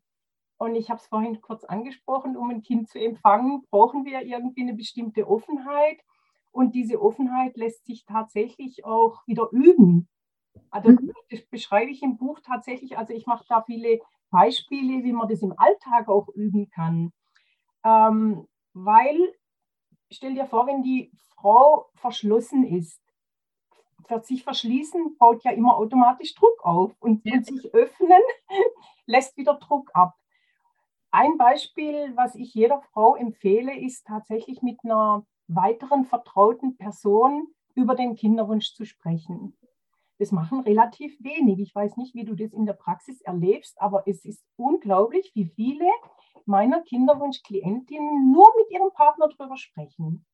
Und 0.59 0.75
ich 0.75 0.91
habe 0.91 1.01
es 1.01 1.07
vorhin 1.07 1.41
kurz 1.41 1.65
angesprochen, 1.65 2.37
um 2.37 2.51
ein 2.51 2.63
Kind 2.63 2.89
zu 2.89 2.99
empfangen, 2.99 3.63
brauchen 3.71 4.05
wir 4.05 4.23
irgendwie 4.23 4.63
eine 4.63 4.75
bestimmte 4.75 5.27
Offenheit. 5.27 6.01
Und 6.51 6.75
diese 6.75 7.01
Offenheit 7.01 7.57
lässt 7.57 7.87
sich 7.87 8.05
tatsächlich 8.05 8.85
auch 8.85 9.23
wieder 9.27 9.49
üben. 9.53 10.09
Also 10.71 10.91
mhm. 10.91 11.13
das 11.31 11.43
beschreibe 11.47 11.91
ich 11.91 12.03
im 12.03 12.17
Buch 12.17 12.41
tatsächlich. 12.41 12.99
Also 12.99 13.13
ich 13.13 13.27
mache 13.27 13.45
da 13.49 13.63
viele 13.63 14.01
Beispiele, 14.31 15.05
wie 15.05 15.13
man 15.13 15.29
das 15.29 15.43
im 15.43 15.55
Alltag 15.59 16.09
auch 16.09 16.29
üben 16.29 16.69
kann. 16.71 17.13
Ähm, 17.85 18.47
weil, 18.73 19.35
stell 20.11 20.35
dir 20.35 20.47
vor, 20.47 20.67
wenn 20.67 20.83
die 20.83 21.11
Frau 21.35 21.91
verschlossen 21.95 22.65
ist, 22.65 23.01
wird 24.09 24.27
sich 24.27 24.43
verschließen, 24.43 25.17
baut 25.19 25.45
ja 25.45 25.53
immer 25.53 25.77
automatisch 25.77 26.35
Druck 26.35 26.65
auf 26.65 26.93
und, 27.01 27.25
und 27.25 27.47
sich 27.47 27.73
öffnen 27.73 28.23
lässt 29.07 29.37
wieder 29.37 29.55
Druck 29.55 29.91
ab. 29.95 30.15
Ein 31.11 31.37
Beispiel, 31.39 32.13
was 32.17 32.35
ich 32.35 32.55
jeder 32.55 32.81
Frau 32.81 33.17
empfehle, 33.17 33.77
ist 33.77 34.07
tatsächlich 34.07 34.63
mit 34.63 34.79
einer 34.85 35.27
weiteren 35.49 36.05
vertrauten 36.05 36.77
Person 36.77 37.49
über 37.75 37.97
den 37.97 38.15
Kinderwunsch 38.15 38.75
zu 38.75 38.85
sprechen. 38.85 39.57
Das 40.21 40.33
machen 40.33 40.61
relativ 40.61 41.17
wenig. 41.25 41.61
Ich 41.61 41.75
weiß 41.75 41.97
nicht, 41.97 42.15
wie 42.15 42.27
du 42.27 42.35
das 42.35 42.53
in 42.53 42.67
der 42.67 42.75
Praxis 42.75 43.23
erlebst, 43.23 43.81
aber 43.81 44.03
es 44.07 44.23
ist 44.27 44.45
unglaublich, 44.57 45.33
wie 45.35 45.47
viele 45.47 45.87
meiner 46.45 46.83
Kinderwunschklientinnen 46.83 48.31
nur 48.31 48.47
mit 48.59 48.71
ihrem 48.71 48.93
Partner 48.93 49.29
darüber 49.35 49.57
sprechen. 49.57 50.27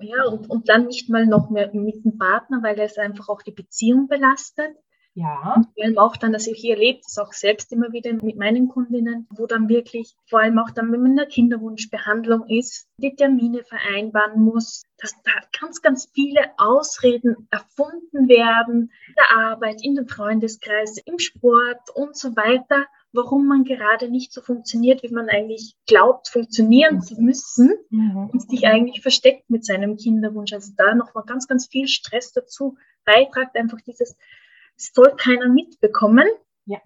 Ja, 0.00 0.24
und, 0.24 0.50
und 0.50 0.68
dann 0.68 0.86
nicht 0.86 1.08
mal 1.08 1.24
noch 1.24 1.50
mehr 1.50 1.72
mit 1.72 2.04
dem 2.04 2.18
Partner, 2.18 2.64
weil 2.64 2.80
es 2.80 2.98
einfach 2.98 3.28
auch 3.28 3.42
die 3.42 3.52
Beziehung 3.52 4.08
belastet. 4.08 4.76
Ja. 5.14 5.54
Und 5.56 5.66
vor 5.74 5.84
allem 5.84 5.98
auch 5.98 6.16
dann, 6.16 6.32
dass 6.32 6.46
ich 6.46 6.58
hier 6.58 6.74
erlebe, 6.74 7.00
das 7.04 7.18
auch 7.18 7.32
selbst 7.32 7.70
immer 7.72 7.92
wieder 7.92 8.12
mit 8.12 8.36
meinen 8.36 8.68
Kundinnen, 8.68 9.26
wo 9.30 9.46
dann 9.46 9.68
wirklich, 9.68 10.14
vor 10.28 10.40
allem 10.40 10.58
auch 10.58 10.70
dann, 10.70 10.90
wenn 10.90 11.02
man 11.02 11.10
in 11.12 11.16
der 11.16 11.26
Kinderwunschbehandlung 11.26 12.48
ist, 12.48 12.88
die 12.96 13.14
Termine 13.14 13.62
vereinbaren 13.64 14.40
muss, 14.40 14.84
dass 14.98 15.12
da 15.24 15.32
ganz, 15.60 15.82
ganz 15.82 16.10
viele 16.14 16.40
Ausreden 16.56 17.48
erfunden 17.50 18.28
werden, 18.28 18.90
in 19.08 19.14
der 19.16 19.38
Arbeit, 19.38 19.82
in 19.82 19.96
den 19.96 20.08
Freundeskreis, 20.08 20.98
im 20.98 21.18
Sport 21.18 21.90
und 21.94 22.16
so 22.16 22.34
weiter 22.36 22.86
warum 23.12 23.46
man 23.46 23.64
gerade 23.64 24.10
nicht 24.10 24.32
so 24.32 24.40
funktioniert, 24.40 25.02
wie 25.02 25.12
man 25.12 25.28
eigentlich 25.28 25.76
glaubt, 25.86 26.28
funktionieren 26.28 27.02
zu 27.02 27.20
müssen 27.20 27.74
mhm. 27.90 28.30
und 28.32 28.50
sich 28.50 28.66
eigentlich 28.66 29.02
versteckt 29.02 29.50
mit 29.50 29.64
seinem 29.64 29.96
Kinderwunsch. 29.96 30.52
Also 30.52 30.72
da 30.76 30.94
nochmal 30.94 31.24
ganz, 31.26 31.46
ganz 31.46 31.66
viel 31.66 31.88
Stress 31.88 32.32
dazu 32.32 32.76
beitragt, 33.04 33.54
einfach 33.56 33.80
dieses, 33.82 34.16
es 34.82 34.92
soll 34.94 35.14
keiner 35.16 35.48
mitbekommen. 35.48 36.26
Ja. 36.66 36.78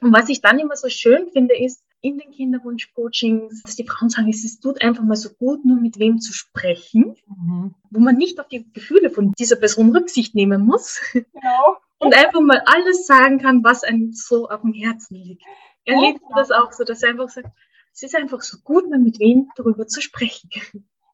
Und 0.00 0.12
was 0.12 0.28
ich 0.28 0.40
dann 0.40 0.58
immer 0.58 0.76
so 0.76 0.88
schön 0.88 1.28
finde, 1.28 1.56
ist, 1.56 1.82
in 2.00 2.18
den 2.18 2.30
Kinderwunsch-Coachings, 2.30 3.62
dass 3.64 3.74
die 3.74 3.84
Frauen 3.84 4.08
sagen, 4.08 4.28
es 4.28 4.60
tut 4.60 4.80
einfach 4.82 5.02
mal 5.02 5.16
so 5.16 5.30
gut, 5.30 5.64
nur 5.64 5.80
mit 5.80 5.98
wem 5.98 6.20
zu 6.20 6.32
sprechen, 6.32 7.16
mhm. 7.26 7.74
wo 7.90 7.98
man 7.98 8.16
nicht 8.16 8.38
auf 8.38 8.46
die 8.46 8.72
Gefühle 8.72 9.10
von 9.10 9.32
dieser 9.32 9.56
Person 9.56 9.90
Rücksicht 9.96 10.34
nehmen 10.36 10.64
muss. 10.64 11.00
Genau 11.12 11.78
und 11.98 12.14
einfach 12.14 12.40
mal 12.40 12.62
alles 12.66 13.06
sagen 13.06 13.38
kann, 13.38 13.64
was 13.64 13.84
einem 13.84 14.12
so 14.12 14.48
auf 14.48 14.62
dem 14.62 14.72
Herzen 14.72 15.16
liegt. 15.16 15.42
Erlebt 15.84 16.20
ja, 16.28 16.36
das 16.36 16.50
auch 16.50 16.72
so, 16.72 16.84
dass 16.84 17.02
er 17.02 17.10
einfach 17.10 17.28
sagt, 17.28 17.48
es 17.92 18.02
ist 18.02 18.14
einfach 18.14 18.40
so 18.42 18.58
gut, 18.62 18.88
mal 18.88 18.98
mit 18.98 19.18
wem 19.18 19.50
darüber 19.56 19.86
zu 19.86 20.00
sprechen. 20.00 20.50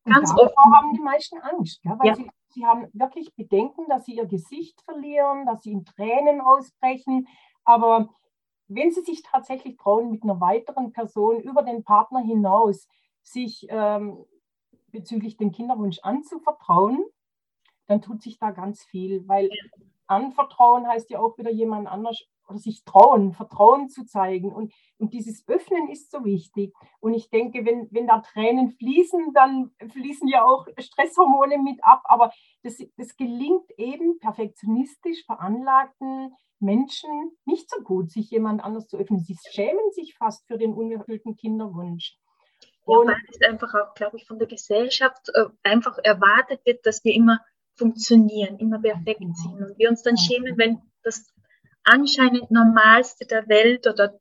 Ganz 0.04 0.30
oft 0.33 0.54
haben 0.56 0.94
die 0.94 1.00
meisten 1.00 1.38
Angst, 1.38 1.80
ja, 1.83 1.99
weil 1.99 2.09
ja. 2.09 2.14
Sie, 2.14 2.30
sie 2.54 2.64
haben 2.64 2.88
wirklich 2.92 3.34
Bedenken, 3.34 3.88
dass 3.88 4.06
sie 4.06 4.16
ihr 4.16 4.26
Gesicht 4.26 4.80
verlieren, 4.82 5.46
dass 5.46 5.62
sie 5.62 5.73
in 5.73 5.84
Tränen 5.84 6.40
ausbrechen. 6.40 7.28
Aber 7.64 8.08
wenn 8.68 8.92
sie 8.92 9.02
sich 9.02 9.23
tatsächlich 9.23 9.76
trauen, 9.76 10.11
mit 10.11 10.23
einer 10.23 10.40
weiteren 10.40 10.92
Person 10.92 11.40
über 11.40 11.62
den 11.62 11.84
Partner 11.84 12.20
hinaus 12.20 12.88
sich 13.23 13.66
ähm, 13.68 14.25
bezüglich 14.88 15.37
dem 15.37 15.52
Kinderwunsch 15.52 15.99
anzuvertrauen, 16.00 17.04
dann 17.87 18.00
tut 18.00 18.23
sich 18.23 18.38
da 18.38 18.50
ganz 18.50 18.82
viel, 18.84 19.26
weil 19.28 19.50
anvertrauen 20.06 20.87
heißt 20.87 21.11
ja 21.11 21.18
auch 21.18 21.37
wieder 21.38 21.50
jemand 21.50 21.88
anders 21.88 22.25
oder 22.48 22.58
sich 22.58 22.84
trauen, 22.84 23.32
Vertrauen 23.32 23.88
zu 23.88 24.04
zeigen. 24.04 24.52
Und, 24.52 24.72
und 24.98 25.12
dieses 25.12 25.46
Öffnen 25.48 25.88
ist 25.88 26.10
so 26.10 26.24
wichtig. 26.24 26.74
Und 27.00 27.14
ich 27.14 27.30
denke, 27.30 27.64
wenn, 27.64 27.88
wenn 27.90 28.06
da 28.06 28.20
Tränen 28.20 28.70
fließen, 28.70 29.32
dann 29.32 29.70
fließen 29.92 30.28
ja 30.28 30.44
auch 30.44 30.66
Stresshormone 30.78 31.58
mit 31.58 31.82
ab. 31.82 32.02
Aber 32.04 32.30
das, 32.62 32.78
das 32.96 33.16
gelingt 33.16 33.70
eben 33.76 34.18
perfektionistisch 34.18 35.24
veranlagten 35.24 36.34
Menschen 36.60 37.10
nicht 37.44 37.70
so 37.70 37.82
gut, 37.82 38.10
sich 38.10 38.30
jemand 38.30 38.62
anders 38.62 38.88
zu 38.88 38.96
öffnen. 38.96 39.20
Sie 39.20 39.36
schämen 39.50 39.90
sich 39.92 40.14
fast 40.16 40.46
für 40.46 40.58
den 40.58 40.72
unerfüllten 40.72 41.36
Kinderwunsch. 41.36 42.16
Und 42.84 43.08
ja, 43.08 43.14
weil 43.14 43.22
es 43.30 43.48
einfach 43.48 43.74
auch, 43.74 43.94
glaube 43.94 44.16
ich, 44.18 44.26
von 44.26 44.38
der 44.38 44.48
Gesellschaft 44.48 45.30
äh, 45.34 45.46
einfach 45.62 45.98
erwartet 46.02 46.60
wird, 46.64 46.84
dass 46.84 47.02
wir 47.04 47.14
immer 47.14 47.38
funktionieren, 47.76 48.58
immer 48.58 48.80
perfekt 48.80 49.20
genau. 49.20 49.34
sind 49.34 49.62
und 49.62 49.78
wir 49.78 49.88
uns 49.88 50.02
dann 50.02 50.16
schämen, 50.16 50.56
wenn 50.58 50.80
das 51.02 51.26
anscheinend 51.84 52.50
Normalste 52.50 53.26
der 53.26 53.48
Welt 53.48 53.86
oder 53.86 54.18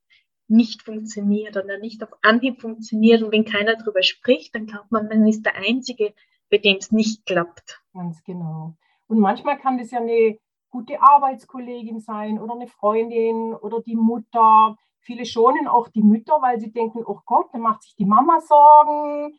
nicht 0.48 0.84
funktioniert 0.84 1.58
oder 1.58 1.78
nicht 1.78 2.04
auf 2.04 2.10
Anhieb 2.22 2.62
funktioniert 2.62 3.24
und 3.24 3.32
wenn 3.32 3.46
keiner 3.46 3.76
darüber 3.76 4.04
spricht, 4.04 4.54
dann 4.56 4.68
glaubt 4.68 4.92
man, 4.92 5.08
man 5.08 5.28
ist 5.28 5.46
der 5.46 5.56
Einzige, 5.56 6.14
bei 6.50 6.58
dem 6.58 6.78
es 6.78 6.92
nicht 6.92 7.26
klappt. 7.26 7.82
Ganz 7.94 8.24
genau. 8.24 8.76
Und 9.08 9.20
manchmal 9.20 9.58
kann 9.58 9.78
das 9.78 9.92
ja 9.92 10.00
eine 10.00 10.38
gute 10.70 11.02
Arbeitskollegin 11.02 12.00
sein 12.00 12.40
oder 12.40 12.54
eine 12.54 12.68
Freundin 12.68 13.54
oder 13.54 13.82
die 13.82 13.96
Mutter. 13.96 14.78
Viele 15.00 15.26
schonen 15.26 15.68
auch 15.68 15.88
die 15.88 16.04
Mütter, 16.04 16.38
weil 16.42 16.60
sie 16.60 16.72
denken, 16.72 17.04
oh 17.06 17.20
Gott, 17.26 17.48
dann 17.54 17.62
macht 17.62 17.84
sich 17.84 17.96
die 17.96 18.06
Mama 18.06 18.40
Sorgen, 18.40 19.38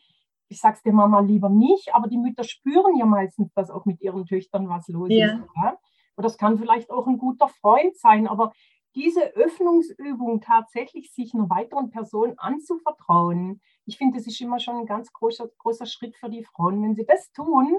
ich 0.49 0.61
sage 0.61 0.77
es 0.77 0.83
der 0.83 0.93
Mama 0.93 1.21
lieber 1.21 1.49
nicht, 1.49 1.95
aber 1.95 2.09
die 2.09 2.19
Mütter 2.19 2.45
spüren 2.45 2.97
ja 2.97 3.07
meistens, 3.07 3.53
dass 3.55 3.71
auch 3.71 3.85
mit 3.85 4.01
ihren 4.01 4.27
Töchtern 4.27 4.69
was 4.69 4.87
los 4.89 5.09
ja. 5.11 5.27
ist. 5.27 5.43
Ja? 5.57 5.79
Und 6.17 6.25
das 6.25 6.39
kann 6.39 6.59
vielleicht 6.59 6.91
auch 6.91 7.07
ein 7.07 7.19
guter 7.19 7.49
Freund 7.49 7.97
sein, 7.97 8.27
aber 8.29 8.53
diese 8.95 9.35
Öffnungsübung 9.35 10.41
tatsächlich 10.41 11.13
sich 11.13 11.35
einer 11.35 11.51
weiteren 11.51 11.91
Person 11.91 12.35
anzuvertrauen, 12.37 13.61
ich 13.87 13.99
finde, 13.99 14.19
das 14.19 14.27
ist 14.27 14.41
immer 14.41 14.61
schon 14.61 14.77
ein 14.77 14.87
ganz 14.87 15.13
großer, 15.13 15.49
großer 15.59 15.87
Schritt 15.87 16.17
für 16.17 16.31
die 16.31 16.45
Frauen. 16.45 16.83
Wenn 16.83 16.95
sie 16.95 17.05
das 17.05 17.33
tun, 17.33 17.77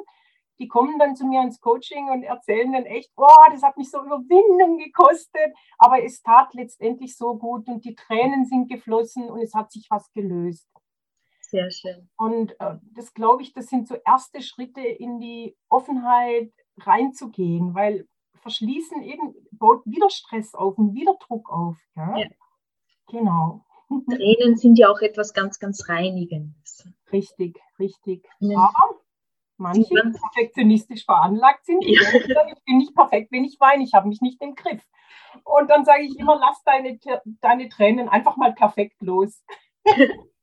die 0.59 0.67
kommen 0.67 0.99
dann 0.99 1.15
zu 1.15 1.25
mir 1.25 1.41
ins 1.41 1.59
Coaching 1.59 2.09
und 2.09 2.23
erzählen 2.23 2.71
dann 2.71 2.85
echt, 2.85 3.11
oh, 3.15 3.27
das 3.51 3.63
hat 3.63 3.77
mich 3.77 3.89
so 3.89 4.03
Überwindung 4.03 4.77
gekostet, 4.77 5.53
aber 5.77 6.03
es 6.03 6.21
tat 6.21 6.53
letztendlich 6.53 7.17
so 7.17 7.37
gut 7.37 7.67
und 7.67 7.83
die 7.83 7.95
Tränen 7.95 8.45
sind 8.45 8.69
geflossen 8.69 9.29
und 9.29 9.41
es 9.41 9.53
hat 9.53 9.71
sich 9.71 9.87
was 9.89 10.11
gelöst. 10.13 10.69
Sehr 11.41 11.69
schön. 11.71 12.09
Und 12.17 12.59
äh, 12.59 12.75
das 12.93 13.13
glaube 13.13 13.43
ich, 13.43 13.53
das 13.53 13.67
sind 13.67 13.87
so 13.87 13.95
erste 14.05 14.41
Schritte 14.41 14.81
in 14.81 15.19
die 15.19 15.55
Offenheit 15.69 16.51
reinzugehen, 16.79 17.75
weil 17.75 18.07
Verschließen 18.45 19.01
eben 19.01 19.33
baut 19.53 19.81
wieder 19.85 20.07
Stress 20.11 20.53
auf 20.53 20.77
und 20.77 20.93
wieder 20.93 21.15
Druck 21.19 21.49
auf. 21.49 21.77
Ja? 21.95 22.15
ja. 22.15 22.27
Genau. 23.07 23.65
Tränen 24.07 24.55
sind 24.55 24.77
ja 24.77 24.89
auch 24.89 24.99
etwas 24.99 25.33
ganz, 25.33 25.57
ganz 25.57 25.89
Reinigendes. 25.89 26.87
Richtig, 27.11 27.59
richtig. 27.79 28.27
Ja. 28.39 28.57
Aber 28.59 28.99
manche, 29.57 29.89
die 29.89 30.19
perfektionistisch 30.19 31.05
veranlagt 31.05 31.65
sind, 31.65 31.83
ja. 31.85 32.01
ich 32.13 32.63
bin 32.65 32.77
nicht 32.77 32.93
perfekt, 32.93 33.31
wenn 33.31 33.45
ich 33.45 33.59
weine, 33.59 33.83
ich 33.83 33.95
habe 33.95 34.07
mich 34.07 34.21
nicht 34.21 34.39
im 34.43 34.53
Griff. 34.53 34.83
Und 35.43 35.67
dann 35.71 35.83
sage 35.83 36.03
ich 36.03 36.15
immer, 36.19 36.37
lass 36.37 36.63
deine, 36.65 36.99
deine 37.41 37.67
Tränen 37.69 38.09
einfach 38.09 38.37
mal 38.37 38.53
perfekt 38.53 39.01
los. 39.01 39.43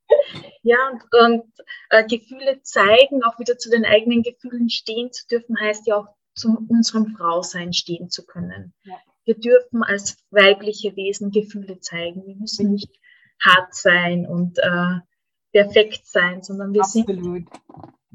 Ja, 0.63 0.77
und, 0.91 1.03
und 1.25 1.53
äh, 1.89 2.05
Gefühle 2.07 2.61
zeigen, 2.63 3.25
auch 3.25 3.39
wieder 3.39 3.57
zu 3.57 3.71
den 3.71 3.87
eigenen 3.87 4.23
Gefühlen 4.23 4.69
stehen 4.69 5.11
zu 5.11 5.27
dürfen, 5.27 5.59
heißt 5.59 5.87
ja 5.87 5.97
auch 5.97 6.07
zu 6.35 6.67
unserem 6.69 7.15
Frausein 7.17 7.73
stehen 7.73 8.11
zu 8.11 8.25
können. 8.25 8.73
Ja. 8.85 8.97
wir 9.25 9.39
dürfen 9.39 9.83
als 9.83 10.17
weibliche 10.31 10.97
Wesen 10.97 11.31
Gefühle 11.31 11.79
zeigen. 11.81 12.27
Wir 12.27 12.37
müssen 12.37 12.67
mhm. 12.67 12.73
nicht 12.73 12.91
hart 13.45 13.75
sein 13.75 14.27
und 14.27 14.59
äh, 14.59 15.01
perfekt 15.53 16.07
sein, 16.07 16.43
sondern 16.43 16.73
wir 16.73 16.83
Absolut. 16.83 17.17
sind 17.17 17.49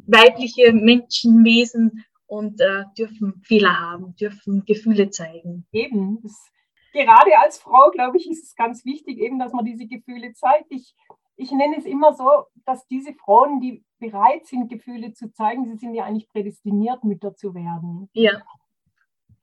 weibliche 0.07 0.73
Menschenwesen 0.73 2.05
und 2.25 2.59
äh, 2.61 2.83
dürfen 2.97 3.41
Fehler 3.45 3.79
haben, 3.79 4.15
dürfen 4.15 4.63
Gefühle 4.65 5.09
zeigen. 5.09 5.65
Eben. 5.71 6.19
Das, 6.21 6.49
gerade 6.93 7.37
als 7.39 7.57
Frau, 7.57 7.91
glaube 7.91 8.17
ich, 8.17 8.29
ist 8.29 8.43
es 8.43 8.55
ganz 8.55 8.85
wichtig, 8.85 9.19
eben, 9.19 9.39
dass 9.39 9.53
man 9.53 9.65
diese 9.65 9.85
Gefühle 9.85 10.33
zeigt. 10.33 10.67
Ich, 10.69 10.95
ich 11.37 11.51
nenne 11.51 11.77
es 11.77 11.85
immer 11.85 12.13
so, 12.13 12.45
dass 12.65 12.85
diese 12.87 13.13
Frauen, 13.13 13.61
die 13.61 13.85
bereit 13.99 14.45
sind, 14.47 14.69
Gefühle 14.69 15.13
zu 15.13 15.31
zeigen, 15.31 15.65
sie 15.65 15.77
sind 15.77 15.93
ja 15.93 16.03
eigentlich 16.03 16.29
prädestiniert, 16.29 17.03
Mütter 17.03 17.35
zu 17.35 17.53
werden. 17.53 18.09
Ja. 18.13 18.41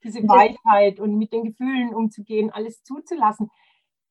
Diese 0.02 0.22
Weichheit 0.28 1.00
und 1.00 1.16
mit 1.16 1.32
den 1.32 1.44
Gefühlen 1.44 1.94
umzugehen, 1.94 2.50
alles 2.50 2.82
zuzulassen 2.82 3.50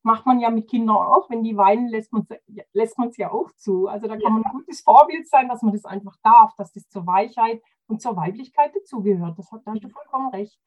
macht 0.01 0.25
man 0.25 0.39
ja 0.39 0.49
mit 0.49 0.69
Kindern 0.69 0.97
auch. 0.97 1.29
Wenn 1.29 1.43
die 1.43 1.55
weinen, 1.55 1.87
lässt 1.89 2.11
man 2.11 3.07
es 3.09 3.17
ja 3.17 3.31
auch 3.31 3.51
zu. 3.55 3.87
Also 3.87 4.07
da 4.07 4.17
kann 4.17 4.33
man 4.33 4.43
ein 4.43 4.51
gutes 4.51 4.81
Vorbild 4.81 5.27
sein, 5.29 5.47
dass 5.47 5.61
man 5.61 5.73
das 5.73 5.85
einfach 5.85 6.15
darf, 6.23 6.53
dass 6.57 6.71
das 6.73 6.87
zur 6.89 7.05
Weichheit 7.07 7.61
und 7.87 8.01
zur 8.01 8.15
Weiblichkeit 8.15 8.75
dazugehört. 8.75 9.37
Das 9.37 9.51
hat, 9.51 9.61
da 9.65 9.71
hast 9.71 9.83
du 9.83 9.89
vollkommen 9.89 10.29
recht. 10.29 10.59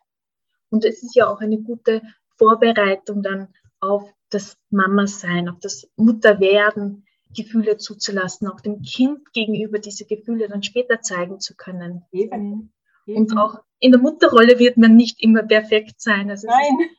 Und 0.70 0.84
es 0.84 1.02
ist 1.02 1.14
ja 1.14 1.28
auch 1.28 1.40
eine 1.40 1.60
gute 1.60 2.02
Vorbereitung 2.36 3.22
dann 3.22 3.48
auf 3.80 4.10
das 4.30 4.58
Mama-Sein, 4.70 5.48
auf 5.48 5.58
das 5.60 5.88
Mutterwerden, 5.96 7.05
Gefühle 7.36 7.76
zuzulassen, 7.76 8.48
auch 8.48 8.60
dem 8.60 8.82
Kind 8.82 9.32
gegenüber 9.32 9.78
diese 9.78 10.06
Gefühle 10.06 10.48
dann 10.48 10.62
später 10.62 11.00
zeigen 11.00 11.40
zu 11.40 11.54
können. 11.54 12.04
Eben. 12.12 12.72
Eben. 13.06 13.18
Und 13.18 13.38
auch 13.38 13.60
in 13.78 13.92
der 13.92 14.00
Mutterrolle 14.00 14.58
wird 14.58 14.76
man 14.76 14.96
nicht 14.96 15.22
immer 15.22 15.42
perfekt 15.42 16.00
sein. 16.00 16.30
Also 16.30 16.48
Nein. 16.48 16.90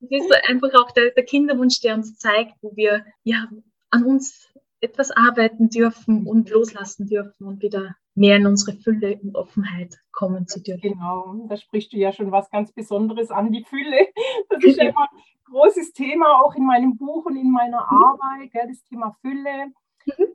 Es 0.00 0.10
ist, 0.10 0.24
es 0.24 0.26
ist 0.26 0.48
einfach 0.50 0.74
auch 0.74 0.90
der, 0.90 1.10
der 1.10 1.24
Kinderwunsch, 1.24 1.80
der 1.80 1.94
uns 1.94 2.18
zeigt, 2.18 2.54
wo 2.60 2.76
wir 2.76 3.04
ja 3.22 3.48
an 3.90 4.04
uns 4.04 4.50
etwas 4.80 5.10
arbeiten 5.10 5.70
dürfen 5.70 6.26
und 6.26 6.50
loslassen 6.50 7.06
dürfen 7.06 7.46
und 7.46 7.62
wieder 7.62 7.96
mehr 8.14 8.36
in 8.36 8.46
unsere 8.46 8.76
Fülle 8.76 9.18
und 9.22 9.34
Offenheit 9.34 9.98
kommen 10.12 10.46
zu 10.46 10.60
dürfen. 10.62 10.92
Genau, 10.92 11.46
da 11.48 11.56
sprichst 11.56 11.92
du 11.92 11.96
ja 11.96 12.12
schon 12.12 12.30
was 12.30 12.50
ganz 12.50 12.72
Besonderes 12.72 13.30
an, 13.30 13.50
die 13.50 13.64
Fülle. 13.64 14.08
Das 14.50 14.62
ist 14.62 14.76
ja 14.76 14.90
immer 14.90 15.08
ein 15.10 15.18
großes 15.50 15.92
Thema, 15.92 16.42
auch 16.42 16.54
in 16.54 16.66
meinem 16.66 16.96
Buch 16.96 17.24
und 17.24 17.36
in 17.36 17.50
meiner 17.50 17.86
mhm. 17.90 18.04
Arbeit, 18.04 18.52
gell, 18.52 18.68
das 18.68 18.84
Thema 18.84 19.16
Fülle. 19.20 19.72
Mhm. 20.06 20.34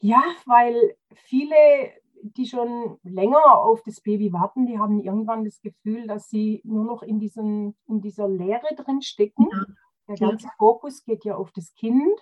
Ja, 0.00 0.22
weil 0.46 0.96
viele, 1.12 1.56
die 2.22 2.46
schon 2.46 2.98
länger 3.02 3.58
auf 3.58 3.82
das 3.82 4.00
Baby 4.00 4.32
warten, 4.32 4.66
die 4.66 4.78
haben 4.78 5.00
irgendwann 5.00 5.44
das 5.44 5.60
Gefühl, 5.60 6.06
dass 6.06 6.28
sie 6.28 6.60
nur 6.64 6.84
noch 6.84 7.02
in, 7.02 7.18
diesen, 7.18 7.76
in 7.86 8.00
dieser 8.00 8.28
Leere 8.28 8.74
drin 8.76 9.02
stecken. 9.02 9.46
Ja. 9.50 9.64
Der 10.08 10.16
ganze 10.16 10.46
ja. 10.46 10.52
Fokus 10.56 11.04
geht 11.04 11.24
ja 11.24 11.36
auf 11.36 11.52
das 11.52 11.74
Kind 11.74 12.18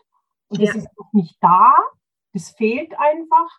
und 0.48 0.60
das 0.60 0.74
ist 0.74 0.88
noch 0.96 1.12
nicht 1.12 1.36
da. 1.40 1.74
Das 2.32 2.50
fehlt 2.50 2.98
einfach. 2.98 3.58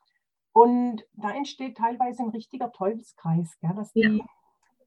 Und 0.52 1.04
da 1.14 1.32
entsteht 1.32 1.78
teilweise 1.78 2.24
ein 2.24 2.30
richtiger 2.30 2.72
Teufelskreis, 2.72 3.58
gell? 3.60 3.74
dass 3.76 3.94
die, 3.94 4.02
ja. 4.02 4.26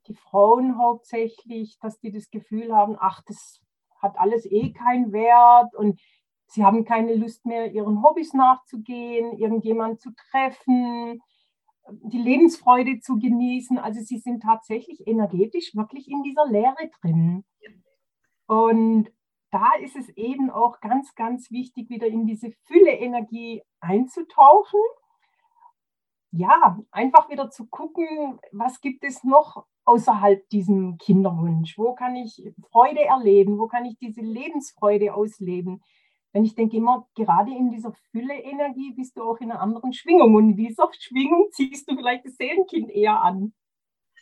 die 0.08 0.14
Frauen 0.14 0.78
hauptsächlich, 0.78 1.78
dass 1.80 2.00
die 2.00 2.10
das 2.10 2.30
Gefühl 2.30 2.74
haben, 2.74 2.96
ach, 2.98 3.22
das 3.26 3.60
hat 4.00 4.18
alles 4.18 4.46
eh 4.46 4.72
keinen 4.72 5.12
Wert 5.12 5.74
und 5.76 6.00
sie 6.50 6.64
haben 6.64 6.84
keine 6.84 7.14
Lust 7.14 7.46
mehr, 7.46 7.72
ihren 7.72 8.02
Hobbys 8.02 8.34
nachzugehen, 8.34 9.38
irgendjemanden 9.38 9.98
zu 9.98 10.10
treffen, 10.30 11.20
die 11.88 12.18
Lebensfreude 12.18 13.00
zu 13.00 13.18
genießen. 13.18 13.78
Also 13.78 14.00
sie 14.00 14.18
sind 14.18 14.42
tatsächlich 14.42 15.06
energetisch 15.06 15.74
wirklich 15.74 16.08
in 16.08 16.22
dieser 16.22 16.46
Leere 16.46 16.90
drin. 17.00 17.44
Und 18.46 19.10
da 19.50 19.72
ist 19.80 19.96
es 19.96 20.08
eben 20.10 20.50
auch 20.50 20.80
ganz, 20.80 21.14
ganz 21.14 21.50
wichtig, 21.50 21.88
wieder 21.90 22.06
in 22.06 22.26
diese 22.26 22.52
Fülle-Energie 22.66 23.62
einzutauchen 23.80 24.80
ja, 26.32 26.78
einfach 26.90 27.28
wieder 27.28 27.50
zu 27.50 27.66
gucken, 27.66 28.38
was 28.52 28.80
gibt 28.80 29.04
es 29.04 29.24
noch 29.24 29.66
außerhalb 29.84 30.48
diesem 30.50 30.96
Kinderwunsch? 30.98 31.76
Wo 31.76 31.94
kann 31.94 32.14
ich 32.14 32.42
Freude 32.70 33.04
erleben? 33.04 33.58
Wo 33.58 33.66
kann 33.66 33.84
ich 33.84 33.98
diese 33.98 34.20
Lebensfreude 34.20 35.14
ausleben? 35.14 35.82
Denn 36.34 36.44
ich 36.44 36.54
denke 36.54 36.76
immer, 36.76 37.08
gerade 37.14 37.50
in 37.50 37.70
dieser 37.70 37.92
Fülle-Energie 38.12 38.94
bist 38.96 39.16
du 39.16 39.22
auch 39.22 39.40
in 39.40 39.50
einer 39.50 39.60
anderen 39.60 39.92
Schwingung. 39.92 40.34
Und 40.34 40.50
in 40.50 40.56
dieser 40.56 40.88
Schwingung 40.98 41.48
ziehst 41.52 41.90
du 41.90 41.96
vielleicht 41.96 42.24
das 42.24 42.36
Seelenkind 42.36 42.90
eher 42.90 43.20
an. 43.20 43.52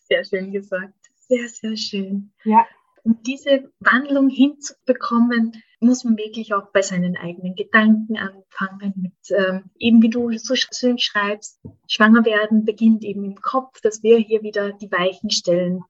Sehr 0.09 0.25
schön 0.25 0.53
gesagt. 0.53 0.95
Sehr, 1.17 1.49
sehr 1.49 1.77
schön. 1.77 2.33
Ja. 2.45 2.67
Um 3.05 3.23
diese 3.23 3.73
Wandlung 3.81 4.29
hinzubekommen, 4.29 5.63
muss 5.81 6.05
man 6.05 6.17
wirklich 6.17 6.55
auch 6.55 6.71
bei 6.73 6.83
seinen 6.83 7.17
eigenen 7.17 7.55
Gedanken 7.55 8.17
anfangen. 8.17 8.95
Mit 8.97 9.13
ähm, 9.31 9.71
eben 9.79 10.03
wie 10.03 10.11
du 10.11 10.31
so 10.39 10.55
schön 10.57 10.99
schreibst, 10.99 11.61
schwanger 11.87 12.25
werden 12.25 12.65
beginnt 12.65 13.05
eben 13.05 13.25
im 13.25 13.37
Kopf, 13.37 13.81
dass 13.81 14.03
wir 14.03 14.19
hier 14.19 14.43
wieder 14.43 14.73
die 14.73 14.91
Weichen 14.91 15.31
stellen, 15.31 15.85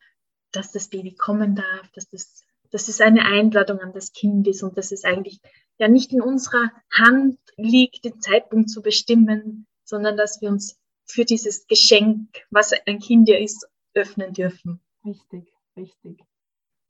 dass 0.53 0.73
das 0.73 0.89
Baby 0.89 1.15
kommen 1.15 1.55
darf, 1.55 1.91
dass 1.95 2.09
das, 2.11 2.45
dass 2.71 2.89
es 2.89 3.01
eine 3.01 3.25
Einladung 3.25 3.81
an 3.81 3.93
das 3.93 4.13
Kind 4.13 4.47
ist 4.47 4.63
und 4.63 4.77
dass 4.77 4.93
es 4.93 5.05
eigentlich 5.05 5.41
ja 5.79 5.89
nicht 5.89 6.13
in 6.13 6.21
unserer 6.21 6.71
Hand 6.93 7.39
liegt, 7.57 8.05
den 8.05 8.21
Zeitpunkt 8.21 8.71
zu 8.71 8.83
bestimmen, 8.83 9.67
sondern 9.85 10.17
dass 10.17 10.41
wir 10.41 10.49
uns 10.51 10.79
für 11.07 11.25
dieses 11.25 11.67
Geschenk, 11.67 12.29
was 12.51 12.73
ein 12.87 12.99
Kind 12.99 13.29
ja 13.29 13.39
ist, 13.39 13.67
öffnen 13.95 14.33
dürfen. 14.33 14.81
Richtig, 15.05 15.53
richtig. 15.77 16.19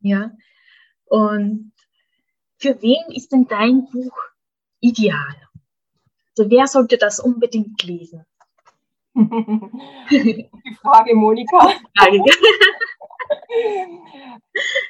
Ja. 0.00 0.36
Und 1.04 1.72
für 2.56 2.82
wen 2.82 3.14
ist 3.14 3.32
denn 3.32 3.46
dein 3.46 3.86
Buch 3.90 4.16
ideal? 4.80 5.36
Also 6.36 6.50
wer 6.50 6.66
sollte 6.66 6.98
das 6.98 7.20
unbedingt 7.20 7.82
lesen? 7.82 8.24
Die 9.14 10.48
Frage, 10.80 11.14
Monika. 11.14 11.72
Frage. 11.96 12.22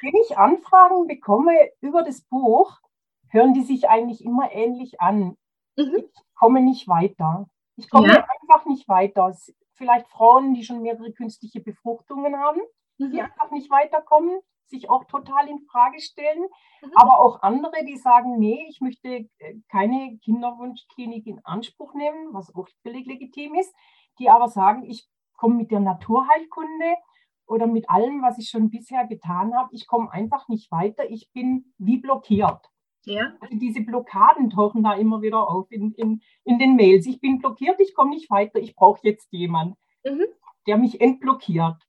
Wenn 0.01 0.15
ich 0.23 0.37
Anfragen 0.37 1.07
bekomme 1.07 1.53
über 1.81 2.03
das 2.03 2.21
Buch, 2.21 2.79
hören 3.29 3.53
die 3.53 3.63
sich 3.63 3.89
eigentlich 3.89 4.23
immer 4.23 4.51
ähnlich 4.51 5.01
an. 5.01 5.37
Mhm. 5.77 5.95
Ich 5.95 6.35
komme 6.35 6.61
nicht 6.61 6.87
weiter. 6.87 7.47
Ich 7.75 7.89
komme 7.89 8.07
ja. 8.07 8.25
einfach 8.41 8.65
nicht 8.65 8.87
weiter. 8.87 9.35
Vielleicht 9.73 10.07
Frauen, 10.07 10.53
die 10.53 10.63
schon 10.63 10.81
mehrere 10.81 11.11
künstliche 11.11 11.61
Befruchtungen 11.61 12.37
haben, 12.37 12.61
mhm. 12.97 13.11
die 13.11 13.21
einfach 13.21 13.51
nicht 13.51 13.69
weiterkommen 13.69 14.39
sich 14.69 14.89
auch 14.89 15.05
total 15.05 15.47
in 15.49 15.59
Frage 15.71 15.99
stellen, 15.99 16.43
mhm. 16.81 16.91
aber 16.95 17.19
auch 17.19 17.41
andere, 17.41 17.83
die 17.85 17.97
sagen, 17.97 18.37
nee, 18.37 18.65
ich 18.69 18.81
möchte 18.81 19.07
äh, 19.39 19.55
keine 19.69 20.17
Kinderwunschklinik 20.23 21.27
in 21.27 21.43
Anspruch 21.43 21.93
nehmen, 21.93 22.33
was 22.33 22.53
auch 22.55 22.67
völlig 22.83 23.05
legitim 23.05 23.55
ist, 23.55 23.73
die 24.19 24.29
aber 24.29 24.47
sagen, 24.47 24.83
ich 24.83 25.07
komme 25.37 25.55
mit 25.55 25.71
der 25.71 25.79
Naturheilkunde 25.79 26.95
oder 27.49 27.67
mit 27.67 27.89
allem, 27.89 28.21
was 28.21 28.37
ich 28.37 28.49
schon 28.49 28.69
bisher 28.69 29.07
getan 29.07 29.55
habe, 29.55 29.69
ich 29.73 29.87
komme 29.87 30.11
einfach 30.11 30.47
nicht 30.47 30.71
weiter, 30.71 31.09
ich 31.09 31.31
bin 31.33 31.73
wie 31.77 31.97
blockiert. 31.97 32.69
Ja. 33.05 33.33
Also 33.39 33.57
diese 33.57 33.81
Blockaden 33.81 34.51
tauchen 34.51 34.83
da 34.83 34.93
immer 34.93 35.21
wieder 35.21 35.49
auf 35.49 35.71
in, 35.71 35.93
in, 35.93 36.21
in 36.43 36.59
den 36.59 36.75
Mails. 36.75 37.07
Ich 37.07 37.19
bin 37.19 37.39
blockiert, 37.39 37.79
ich 37.79 37.95
komme 37.95 38.11
nicht 38.11 38.29
weiter, 38.29 38.59
ich 38.59 38.75
brauche 38.75 38.99
jetzt 39.03 39.31
jemanden, 39.31 39.75
mhm. 40.05 40.25
der 40.67 40.77
mich 40.77 41.01
entblockiert. 41.01 41.81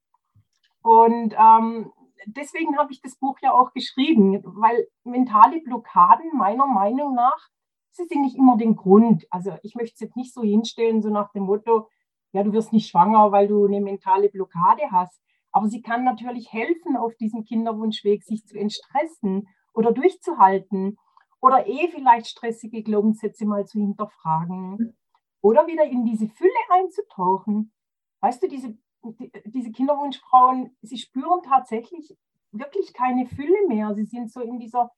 Und 0.81 1.35
ähm, 1.37 1.91
deswegen 2.25 2.77
habe 2.77 2.91
ich 2.91 3.01
das 3.01 3.17
Buch 3.17 3.37
ja 3.41 3.53
auch 3.53 3.71
geschrieben, 3.73 4.41
weil 4.43 4.87
mentale 5.03 5.61
Blockaden 5.61 6.31
meiner 6.37 6.65
Meinung 6.65 7.13
nach, 7.13 7.49
sie 7.91 8.05
sind 8.05 8.21
nicht 8.21 8.37
immer 8.37 8.57
den 8.57 8.75
Grund. 8.75 9.27
Also 9.29 9.51
ich 9.61 9.75
möchte 9.75 9.93
es 9.93 9.99
jetzt 9.99 10.17
nicht 10.17 10.33
so 10.33 10.41
hinstellen, 10.41 11.03
so 11.03 11.09
nach 11.09 11.31
dem 11.33 11.43
Motto, 11.43 11.87
ja, 12.31 12.41
du 12.41 12.51
wirst 12.53 12.73
nicht 12.73 12.89
schwanger, 12.89 13.31
weil 13.31 13.47
du 13.47 13.65
eine 13.65 13.81
mentale 13.81 14.29
Blockade 14.29 14.89
hast. 14.91 15.21
Aber 15.51 15.67
sie 15.67 15.81
kann 15.81 16.03
natürlich 16.03 16.51
helfen, 16.51 16.95
auf 16.97 17.15
diesem 17.15 17.43
Kinderwunschweg 17.43 18.23
sich 18.23 18.45
zu 18.45 18.57
entstressen 18.57 19.47
oder 19.73 19.91
durchzuhalten 19.91 20.97
oder 21.41 21.67
eh 21.67 21.89
vielleicht 21.89 22.27
stressige 22.27 22.83
Glaubenssätze 22.83 23.45
mal 23.45 23.65
zu 23.65 23.79
hinterfragen 23.79 24.95
oder 25.41 25.67
wieder 25.67 25.85
in 25.85 26.05
diese 26.05 26.27
Fülle 26.29 26.51
einzutauchen. 26.69 27.73
Weißt 28.21 28.43
du, 28.43 28.47
diese 28.47 28.77
die, 29.03 29.31
diese 29.45 29.71
Kinderwunschfrauen, 29.71 30.75
sie 30.81 30.97
spüren 30.97 31.41
tatsächlich 31.43 32.15
wirklich 32.51 32.93
keine 32.93 33.25
Fülle 33.25 33.67
mehr. 33.67 33.93
Sie 33.95 34.05
sind 34.05 34.31
so 34.31 34.41
in 34.41 34.59
dieser, 34.59 34.91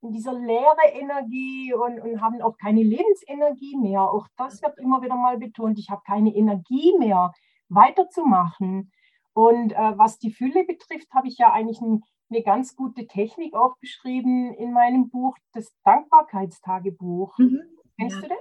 in 0.00 0.12
dieser 0.12 0.32
leere 0.32 0.92
Energie 0.92 1.74
und, 1.74 2.00
und 2.00 2.20
haben 2.20 2.40
auch 2.42 2.56
keine 2.56 2.82
Lebensenergie 2.82 3.76
mehr. 3.76 4.02
Auch 4.02 4.28
das 4.36 4.62
wird 4.62 4.78
immer 4.78 5.02
wieder 5.02 5.16
mal 5.16 5.38
betont. 5.38 5.78
Ich 5.78 5.90
habe 5.90 6.02
keine 6.06 6.34
Energie 6.34 6.96
mehr, 6.98 7.32
weiterzumachen. 7.68 8.92
Und 9.40 9.72
äh, 9.72 9.96
was 9.96 10.18
die 10.18 10.32
Fülle 10.32 10.64
betrifft, 10.66 11.10
habe 11.14 11.26
ich 11.26 11.38
ja 11.38 11.50
eigentlich 11.50 11.80
ein, 11.80 12.02
eine 12.28 12.42
ganz 12.42 12.76
gute 12.76 13.06
Technik 13.06 13.54
auch 13.54 13.78
beschrieben 13.78 14.52
in 14.52 14.74
meinem 14.74 15.08
Buch, 15.08 15.34
das 15.54 15.72
Dankbarkeitstagebuch. 15.82 17.38
Mhm. 17.38 17.62
Kennst 17.98 18.16
ja. 18.16 18.22
du 18.22 18.28
das? 18.28 18.38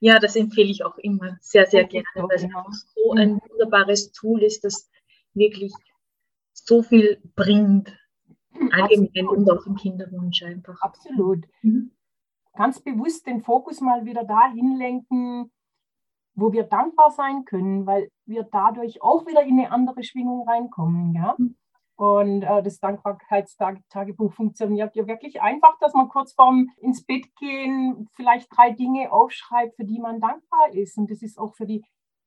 Ja, 0.00 0.18
das 0.18 0.36
empfehle 0.36 0.70
ich 0.70 0.84
auch 0.84 0.98
immer 0.98 1.38
sehr, 1.40 1.66
sehr 1.66 1.84
gerne, 1.84 2.04
weil 2.16 2.36
es 2.36 2.42
genau. 2.42 2.66
so 2.94 3.12
ein 3.12 3.34
mhm. 3.34 3.40
wunderbares 3.48 4.12
Tool 4.12 4.42
ist, 4.42 4.64
das 4.64 4.90
wirklich 5.32 5.72
so 6.52 6.82
viel 6.82 7.22
bringt. 7.34 7.96
Allgemein 8.70 9.08
Absolut. 9.26 9.38
und 9.38 9.50
auch 9.50 9.66
im 9.66 9.76
Kinderwunsch 9.76 10.42
einfach. 10.42 10.78
Absolut. 10.82 11.46
Mhm. 11.62 11.90
Ganz 12.52 12.80
bewusst 12.80 13.26
den 13.26 13.40
Fokus 13.40 13.80
mal 13.80 14.04
wieder 14.04 14.24
dahin 14.24 14.76
lenken, 14.76 15.50
wo 16.34 16.52
wir 16.52 16.64
dankbar 16.64 17.10
sein 17.10 17.44
können, 17.44 17.86
weil 17.86 18.10
wir 18.26 18.44
dadurch 18.44 19.02
auch 19.02 19.26
wieder 19.26 19.42
in 19.42 19.58
eine 19.58 19.70
andere 19.70 20.02
Schwingung 20.02 20.48
reinkommen. 20.48 21.14
Ja? 21.14 21.34
Mhm. 21.38 21.56
Und 21.96 22.42
äh, 22.42 22.62
das 22.62 22.80
Dankbarkeitstagebuch 22.80 24.32
funktioniert 24.32 24.96
ja 24.96 25.06
wirklich 25.06 25.40
einfach, 25.40 25.78
dass 25.78 25.94
man 25.94 26.08
kurz 26.08 26.32
vorm 26.32 26.70
ins 26.78 27.04
Bett 27.04 27.24
gehen 27.36 28.08
vielleicht 28.14 28.48
drei 28.54 28.70
Dinge 28.70 29.12
aufschreibt, 29.12 29.76
für 29.76 29.84
die 29.84 30.00
man 30.00 30.20
dankbar 30.20 30.72
ist. 30.72 30.98
Und 30.98 31.10
das 31.10 31.22
ist 31.22 31.38
auch 31.38 31.54
für 31.54 31.66
die 31.66 31.84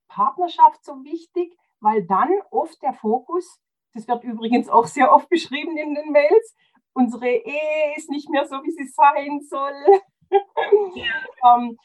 Partnerschaft 0.08 0.86
so 0.86 1.04
wichtig, 1.04 1.54
weil 1.82 2.06
dann 2.08 2.30
oft 2.50 2.82
der 2.82 2.94
Fokus, 2.94 3.60
das 3.94 4.08
wird 4.08 4.24
übrigens 4.24 4.70
auch 4.70 4.86
sehr 4.88 5.12
oft 5.14 5.30
beschrieben 5.30 5.78
in 5.78 5.96
den 5.96 6.12
Mails, 6.12 6.56
unsere 6.94 7.28
Ehe 7.28 7.96
ist 7.98 8.10
nicht 8.10 8.30
mehr 8.30 8.48
so, 8.48 8.56
wie 8.64 8.72
sie 8.72 8.88
sein 8.88 9.42
soll. 9.42 9.74
Ähm, 11.46 11.78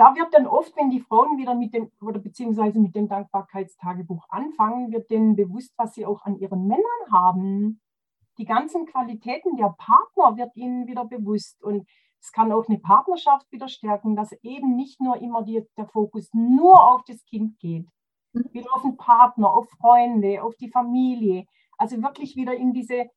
da 0.00 0.14
wird 0.14 0.32
dann 0.32 0.46
oft, 0.46 0.74
wenn 0.76 0.88
die 0.88 1.00
Frauen 1.00 1.36
wieder 1.36 1.54
mit 1.54 1.74
dem 1.74 1.92
oder 2.00 2.18
beziehungsweise 2.20 2.78
mit 2.78 2.96
dem 2.96 3.06
Dankbarkeitstagebuch 3.06 4.24
anfangen, 4.30 4.92
wird 4.92 5.10
denen 5.10 5.36
bewusst, 5.36 5.74
was 5.76 5.92
sie 5.92 6.06
auch 6.06 6.24
an 6.24 6.38
ihren 6.38 6.66
Männern 6.66 7.12
haben. 7.12 7.82
Die 8.38 8.46
ganzen 8.46 8.86
Qualitäten 8.86 9.58
der 9.58 9.74
Partner 9.76 10.38
wird 10.38 10.56
ihnen 10.56 10.86
wieder 10.86 11.04
bewusst 11.04 11.62
und 11.62 11.86
es 12.18 12.32
kann 12.32 12.50
auch 12.50 12.66
eine 12.66 12.78
Partnerschaft 12.78 13.52
wieder 13.52 13.68
stärken, 13.68 14.16
dass 14.16 14.32
eben 14.42 14.74
nicht 14.74 15.02
nur 15.02 15.20
immer 15.20 15.42
die, 15.42 15.66
der 15.76 15.86
Fokus 15.86 16.30
nur 16.32 16.82
auf 16.82 17.04
das 17.04 17.22
Kind 17.26 17.58
geht, 17.58 17.86
mhm. 18.32 18.44
wieder 18.52 18.74
auf 18.74 18.82
den 18.82 18.96
Partner, 18.96 19.52
auf 19.52 19.68
Freunde, 19.68 20.42
auf 20.42 20.56
die 20.56 20.70
Familie. 20.70 21.44
Also 21.76 22.02
wirklich 22.02 22.36
wieder 22.36 22.54
in 22.54 22.72
diese 22.72 23.10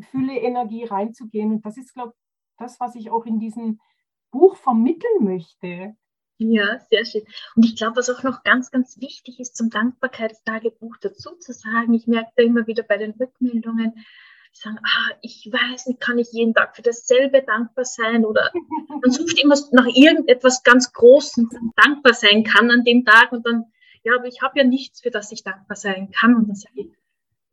Fülle 0.00 0.38
Energie 0.38 0.84
reinzugehen. 0.84 1.52
Und 1.52 1.66
das 1.66 1.76
ist, 1.76 1.92
glaube 1.92 2.14
ich, 2.14 2.56
das, 2.56 2.80
was 2.80 2.94
ich 2.94 3.10
auch 3.10 3.26
in 3.26 3.40
diesem 3.40 3.78
Buch 4.30 4.56
vermitteln 4.56 5.22
möchte. 5.22 5.94
Ja, 6.38 6.80
sehr 6.90 7.04
schön. 7.04 7.22
Und 7.54 7.64
ich 7.64 7.76
glaube, 7.76 7.96
was 7.96 8.10
auch 8.10 8.24
noch 8.24 8.42
ganz, 8.42 8.70
ganz 8.72 9.00
wichtig 9.00 9.38
ist, 9.38 9.56
zum 9.56 9.70
Dankbarkeitstagebuch 9.70 10.96
dazu 11.00 11.36
zu 11.36 11.52
sagen, 11.52 11.94
ich 11.94 12.08
merke 12.08 12.32
da 12.36 12.42
immer 12.42 12.66
wieder 12.66 12.82
bei 12.82 12.96
den 12.96 13.12
Rückmeldungen, 13.12 13.92
die 13.94 14.58
sagen, 14.58 14.78
ah, 14.82 15.14
ich 15.22 15.48
weiß 15.50 15.86
nicht, 15.86 16.00
kann 16.00 16.18
ich 16.18 16.32
jeden 16.32 16.52
Tag 16.54 16.74
für 16.74 16.82
dasselbe 16.82 17.42
dankbar 17.42 17.84
sein 17.84 18.24
oder 18.24 18.50
man 19.00 19.10
sucht 19.10 19.40
immer 19.42 19.56
nach 19.70 19.86
irgendetwas 19.86 20.64
ganz 20.64 20.92
Großem, 20.92 21.48
dankbar 21.76 22.14
sein 22.14 22.42
kann 22.42 22.70
an 22.70 22.82
dem 22.82 23.04
Tag 23.04 23.30
und 23.30 23.46
dann, 23.46 23.66
ja, 24.02 24.16
aber 24.16 24.26
ich 24.26 24.42
habe 24.42 24.58
ja 24.58 24.64
nichts, 24.64 25.00
für 25.02 25.10
das 25.10 25.30
ich 25.30 25.44
dankbar 25.44 25.76
sein 25.76 26.10
kann. 26.10 26.34
Und 26.34 26.48
dann 26.48 26.56
sage 26.56 26.74
ich, 26.80 26.88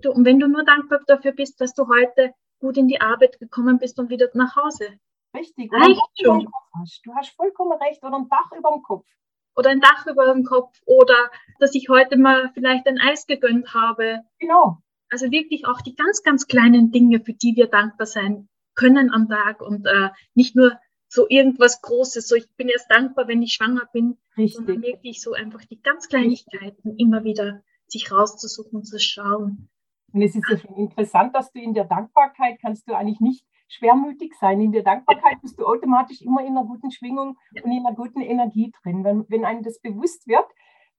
du, 0.02 0.12
und 0.12 0.26
wenn 0.26 0.39
du 0.39 0.48
nur 0.48 0.65
dankbar 0.65 1.02
dafür 1.06 1.34
bist, 1.34 1.62
dass 1.62 1.76
du 1.76 1.88
heute 1.88 2.34
gut 2.60 2.78
in 2.78 2.88
die 2.88 3.00
Arbeit 3.02 3.39
gekommen 3.39 3.78
bist 3.78 4.00
und 4.00 4.10
wieder 4.10 4.30
nach 4.34 4.56
Hause, 4.56 4.88
Richtig. 5.36 5.72
Reicht 5.72 6.02
schon. 6.22 6.48
Hast. 6.80 7.02
Du 7.06 7.13
hast 7.15 7.30
vollkommen 7.36 7.78
recht. 7.82 8.04
Oder 8.04 8.17
ein 8.17 8.30
Dach 8.30 8.52
über 8.58 8.72
dem 8.72 8.84
Kopf. 8.84 9.08
Oder 9.56 9.70
ein 9.72 9.82
Dach 9.82 10.06
über 10.08 10.34
dem 10.34 10.44
Kopf. 10.44 10.80
Oder 10.86 11.32
dass 11.60 11.76
ich 11.76 11.89
heute 11.89 12.17
mal 12.17 12.52
vielleicht 12.54 12.88
ein 12.88 13.00
Eis 13.00 13.28
gegönnt 13.28 13.74
habe. 13.74 14.22
Genau. 14.39 14.78
Also 15.10 15.30
wirklich 15.32 15.67
auch 15.67 15.82
die 15.82 15.96
ganz, 15.96 16.24
ganz 16.24 16.48
kleinen 16.48 16.91
Dinge, 16.91 17.20
für 17.20 17.34
die 17.34 17.56
wir 17.56 17.67
dankbar 17.67 18.08
sein 18.08 18.48
können 18.76 19.12
am 19.12 19.28
Tag 19.28 19.62
und 19.62 19.86
äh, 19.86 20.10
nicht 20.34 20.56
nur 20.56 20.80
so 21.10 21.28
irgendwas 21.28 21.82
Großes, 21.82 22.26
so 22.26 22.36
ich 22.36 22.48
bin 22.56 22.70
erst 22.70 22.89
dankbar, 22.89 23.28
wenn 23.28 23.41
ich 23.41 23.54
schwanger 23.54 23.86
bin, 23.91 24.17
Richtig. 24.38 24.56
sondern 24.56 24.82
wirklich 24.82 25.22
so 25.22 25.34
einfach 25.34 25.65
die 25.65 25.82
ganz 25.82 26.08
Kleinigkeiten 26.08 26.96
immer 26.98 27.26
wieder 27.26 27.63
sich 27.88 28.12
rauszusuchen 28.12 28.80
und 28.80 28.86
zu 28.86 28.98
schauen. 28.98 29.70
Und 30.13 30.22
es 30.22 30.36
ist 30.36 30.50
ja 30.50 30.58
schon 30.58 30.76
interessant, 30.76 31.36
dass 31.36 31.52
du 31.52 31.60
in 31.60 31.74
der 31.74 31.84
Dankbarkeit 31.84 32.60
kannst 32.62 32.88
du 32.88 32.94
eigentlich 32.94 33.20
nicht 33.20 33.46
schwermütig 33.71 34.34
sein. 34.39 34.62
In 34.62 34.71
der 34.71 34.84
Dankbarkeit 34.84 35.41
bist 35.41 35.60
du 35.60 35.65
automatisch 35.65 36.21
immer 36.21 36.41
in 36.41 36.57
einer 36.57 36.65
guten 36.65 36.91
Schwingung 36.91 37.38
und 37.63 37.71
in 37.71 37.86
einer 37.86 37.95
guten 37.95 38.21
Energie 38.21 38.71
drin. 38.84 39.03
Wenn, 39.03 39.25
wenn 39.29 39.45
einem 39.45 39.63
das 39.63 39.79
bewusst 39.79 40.27
wird, 40.27 40.45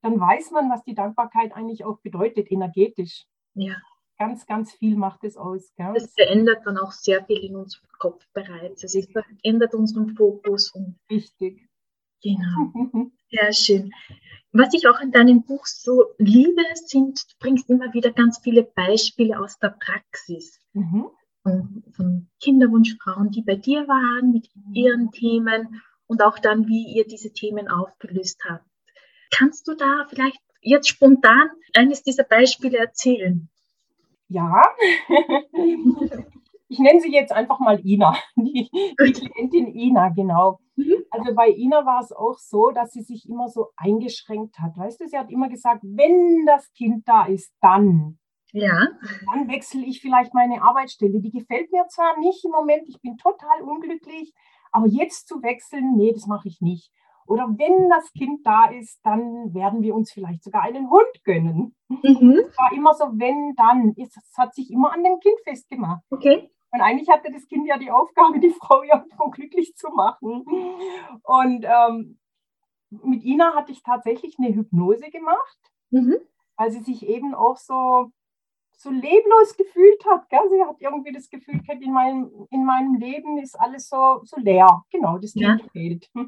dann 0.01 0.19
weiß 0.19 0.51
man, 0.51 0.69
was 0.69 0.83
die 0.83 0.95
Dankbarkeit 0.95 1.53
eigentlich 1.53 1.85
auch 1.85 1.99
bedeutet, 1.99 2.51
energetisch. 2.51 3.25
Ja. 3.53 3.75
Ganz, 4.17 4.45
ganz 4.45 4.71
viel 4.73 4.95
macht 4.95 5.23
es 5.23 5.37
aus. 5.37 5.73
Gell? 5.75 5.93
Das 5.93 6.13
verändert 6.13 6.65
dann 6.65 6.77
auch 6.77 6.91
sehr 6.91 7.23
viel 7.25 7.43
in 7.43 7.55
unserem 7.55 7.87
Kopf 7.99 8.25
bereits. 8.33 8.83
Also 8.83 8.99
es 8.99 9.07
verändert 9.11 9.73
unseren 9.73 10.15
Fokus. 10.15 10.71
Und 10.73 10.99
Richtig. 11.09 11.67
Genau. 12.21 12.71
Sehr 13.29 13.51
schön. 13.51 13.91
Was 14.53 14.73
ich 14.73 14.87
auch 14.87 15.01
in 15.01 15.11
deinem 15.11 15.43
Buch 15.43 15.65
so 15.65 16.05
liebe, 16.19 16.61
sind, 16.75 17.19
du 17.19 17.35
bringst 17.39 17.69
immer 17.69 17.93
wieder 17.93 18.11
ganz 18.11 18.37
viele 18.37 18.63
Beispiele 18.63 19.39
aus 19.39 19.57
der 19.59 19.75
Praxis. 19.77 20.59
Mhm 20.71 21.09
von, 21.43 21.83
von 21.95 22.29
Kinderwunschfrauen, 22.41 23.29
die 23.29 23.43
bei 23.43 23.55
dir 23.55 23.87
waren 23.87 24.31
mit 24.31 24.49
ihren 24.73 25.11
Themen 25.11 25.81
und 26.07 26.23
auch 26.23 26.39
dann, 26.39 26.67
wie 26.67 26.95
ihr 26.95 27.05
diese 27.05 27.31
Themen 27.31 27.67
aufgelöst 27.67 28.41
habt. 28.49 28.65
Kannst 29.31 29.67
du 29.67 29.75
da 29.75 30.05
vielleicht 30.09 30.39
jetzt 30.61 30.87
spontan 30.87 31.49
eines 31.75 32.03
dieser 32.03 32.23
Beispiele 32.23 32.77
erzählen? 32.77 33.49
Ja, 34.29 34.63
ich 36.69 36.79
nenne 36.79 37.01
sie 37.01 37.11
jetzt 37.11 37.31
einfach 37.31 37.59
mal 37.59 37.79
Ina, 37.85 38.15
die, 38.35 38.69
die 38.71 39.11
Klientin 39.11 39.67
Ina, 39.75 40.09
genau. 40.09 40.59
Mhm. 40.75 41.03
Also 41.11 41.35
bei 41.35 41.49
Ina 41.49 41.85
war 41.85 42.01
es 42.01 42.11
auch 42.11 42.37
so, 42.39 42.71
dass 42.71 42.91
sie 42.91 43.03
sich 43.03 43.27
immer 43.29 43.47
so 43.47 43.67
eingeschränkt 43.75 44.59
hat. 44.59 44.77
Weißt 44.77 45.01
du, 45.01 45.07
sie 45.07 45.17
hat 45.17 45.29
immer 45.29 45.49
gesagt, 45.49 45.81
wenn 45.83 46.45
das 46.45 46.71
Kind 46.73 47.07
da 47.07 47.25
ist, 47.25 47.53
dann. 47.61 48.17
Ja. 48.53 48.87
Dann 49.33 49.47
wechsle 49.49 49.83
ich 49.83 49.99
vielleicht 49.99 50.33
meine 50.33 50.61
Arbeitsstelle. 50.61 51.19
Die 51.19 51.31
gefällt 51.31 51.71
mir 51.71 51.85
zwar 51.87 52.17
nicht 52.19 52.45
im 52.45 52.51
Moment, 52.51 52.87
ich 52.87 53.01
bin 53.01 53.17
total 53.17 53.61
unglücklich, 53.63 54.33
aber 54.71 54.87
jetzt 54.87 55.27
zu 55.27 55.41
wechseln, 55.41 55.95
nee, 55.95 56.13
das 56.13 56.27
mache 56.27 56.47
ich 56.47 56.61
nicht. 56.61 56.91
Oder 57.25 57.47
wenn 57.57 57.89
das 57.89 58.11
Kind 58.13 58.45
da 58.45 58.65
ist, 58.65 58.99
dann 59.03 59.53
werden 59.53 59.81
wir 59.81 59.95
uns 59.95 60.11
vielleicht 60.11 60.43
sogar 60.43 60.63
einen 60.63 60.89
Hund 60.89 61.23
gönnen. 61.23 61.75
Mhm. 61.87 62.43
Es 62.47 62.57
war 62.57 62.73
immer 62.73 62.93
so, 62.93 63.05
wenn, 63.13 63.53
dann. 63.55 63.93
Es 63.97 64.13
hat 64.37 64.53
sich 64.53 64.69
immer 64.71 64.93
an 64.93 65.03
dem 65.03 65.19
Kind 65.19 65.39
festgemacht. 65.45 66.03
Okay. 66.11 66.49
Und 66.71 66.81
eigentlich 66.81 67.09
hatte 67.09 67.31
das 67.31 67.47
Kind 67.47 67.67
ja 67.67 67.77
die 67.77 67.91
Aufgabe, 67.91 68.39
die 68.39 68.49
Frau 68.49 68.83
ja 68.83 69.05
glücklich 69.31 69.73
zu 69.75 69.89
machen. 69.91 70.43
Und 71.23 71.65
ähm, 71.65 72.19
mit 72.89 73.23
Ina 73.23 73.53
hatte 73.55 73.71
ich 73.71 73.83
tatsächlich 73.83 74.35
eine 74.37 74.53
Hypnose 74.53 75.09
gemacht, 75.09 75.57
mhm. 75.91 76.17
weil 76.57 76.71
sie 76.71 76.81
sich 76.81 77.07
eben 77.07 77.33
auch 77.33 77.57
so 77.57 78.11
so 78.83 78.91
leblos 78.91 79.55
gefühlt 79.57 80.05
hat. 80.05 80.29
Gell? 80.29 80.49
Sie 80.51 80.61
hat 80.61 80.75
irgendwie 80.79 81.11
das 81.11 81.29
Gefühl 81.29 81.61
gehabt, 81.61 81.81
in 81.81 81.93
meinem, 81.93 82.47
in 82.51 82.65
meinem 82.65 82.95
Leben 82.95 83.37
ist 83.37 83.59
alles 83.59 83.89
so, 83.89 84.21
so 84.23 84.37
leer. 84.39 84.83
Genau, 84.91 85.17
das 85.17 85.33
ja. 85.35 85.57
fehlt. 85.71 86.09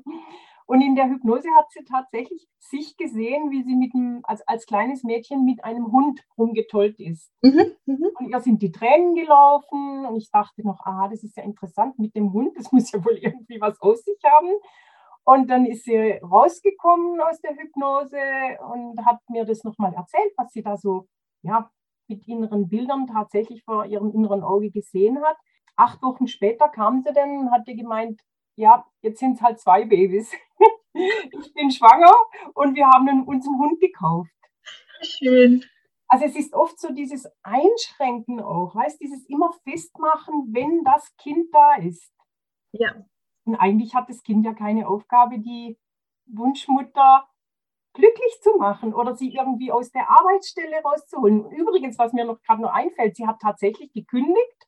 Und 0.68 0.82
in 0.82 0.96
der 0.96 1.08
Hypnose 1.08 1.48
hat 1.56 1.70
sie 1.70 1.84
tatsächlich 1.84 2.48
sich 2.58 2.98
gesehen, 2.98 3.52
wie 3.52 3.62
sie 3.62 3.76
mit 3.76 3.94
einem, 3.94 4.22
als, 4.24 4.42
als 4.48 4.66
kleines 4.66 5.04
Mädchen 5.04 5.46
mit 5.46 5.64
einem 5.64 5.92
Hund 5.92 6.22
rumgetollt 6.40 7.00
ist. 7.00 7.32
Mhm, 7.44 7.76
mh. 7.86 8.08
Und 8.18 8.30
ihr 8.30 8.40
sind 8.40 8.64
die 8.64 8.72
Tränen 8.72 9.14
gelaufen 9.14 10.08
und 10.08 10.16
ich 10.16 10.32
dachte 10.32 10.64
noch, 10.64 10.80
ah, 10.84 11.08
das 11.08 11.24
ist 11.24 11.38
ja 11.38 11.44
interessant 11.44 12.00
mit 12.00 12.16
dem 12.16 12.34
Hund, 12.34 12.58
das 12.58 12.72
muss 12.72 12.92
ja 12.92 13.04
wohl 13.06 13.18
irgendwie 13.22 13.62
was 13.62 13.80
aus 13.80 14.04
sich 14.04 14.18
haben. 14.26 14.54
Und 15.24 15.52
dann 15.52 15.66
ist 15.68 15.86
sie 15.86 16.20
rausgekommen 16.24 17.22
aus 17.22 17.40
der 17.42 17.56
Hypnose 17.56 18.18
und 18.72 19.06
hat 19.06 19.20
mir 19.30 19.46
das 19.46 19.64
nochmal 19.64 19.94
erzählt, 19.94 20.34
was 20.38 20.52
sie 20.52 20.64
da 20.64 20.78
so 20.78 21.08
ja, 21.44 21.70
mit 22.08 22.28
inneren 22.28 22.68
Bildern 22.68 23.08
tatsächlich 23.08 23.64
vor 23.64 23.86
ihrem 23.86 24.12
inneren 24.12 24.44
Auge 24.44 24.72
gesehen 24.72 25.22
hat. 25.24 25.38
Acht 25.76 26.02
Wochen 26.02 26.28
später 26.28 26.70
kam 26.70 27.02
sie 27.02 27.14
dann 27.14 27.38
und 27.38 27.52
hatte 27.52 27.76
gemeint, 27.76 28.22
ja, 28.56 28.86
jetzt 29.02 29.20
sind 29.20 29.34
es 29.36 29.42
halt 29.42 29.60
zwei 29.60 29.86
Babys. 29.86 30.32
ich 30.94 31.54
bin 31.54 31.72
schwanger 31.72 32.14
und 32.54 32.76
wir 32.76 32.88
haben 32.88 33.26
uns 33.28 33.46
einen 33.46 33.60
Hund 33.60 33.80
gekauft. 33.80 34.32
Schön. 35.02 35.64
Also 36.08 36.26
es 36.26 36.36
ist 36.36 36.54
oft 36.54 36.80
so 36.80 36.94
dieses 36.94 37.28
Einschränken 37.44 38.40
auch, 38.40 38.76
weißt, 38.76 39.02
dieses 39.02 39.26
immer 39.28 39.52
festmachen, 39.64 40.54
wenn 40.54 40.84
das 40.84 41.16
Kind 41.18 41.48
da 41.52 41.76
ist. 41.76 42.14
Ja. 42.72 43.06
Und 43.44 43.56
eigentlich 43.56 43.96
hat 43.96 44.10
das 44.10 44.24
Kind 44.24 44.46
ja 44.46 44.54
keine 44.54 44.88
Aufgabe, 44.88 45.40
die 45.40 45.78
Wunschmutter 46.28 47.28
glücklich 47.96 48.42
zu 48.42 48.58
machen 48.58 48.94
oder 48.94 49.16
sie 49.16 49.34
irgendwie 49.34 49.72
aus 49.72 49.92
der 49.92 50.10
Arbeitsstelle 50.10 50.82
rauszuholen. 50.84 51.50
Übrigens, 51.52 51.98
was 51.98 52.14
mir 52.14 52.26
noch 52.26 52.42
gerade 52.42 52.62
noch 52.62 52.74
einfällt, 52.74 53.16
sie 53.16 53.26
hat 53.26 53.40
tatsächlich 53.42 53.92
gekündigt, 53.94 54.68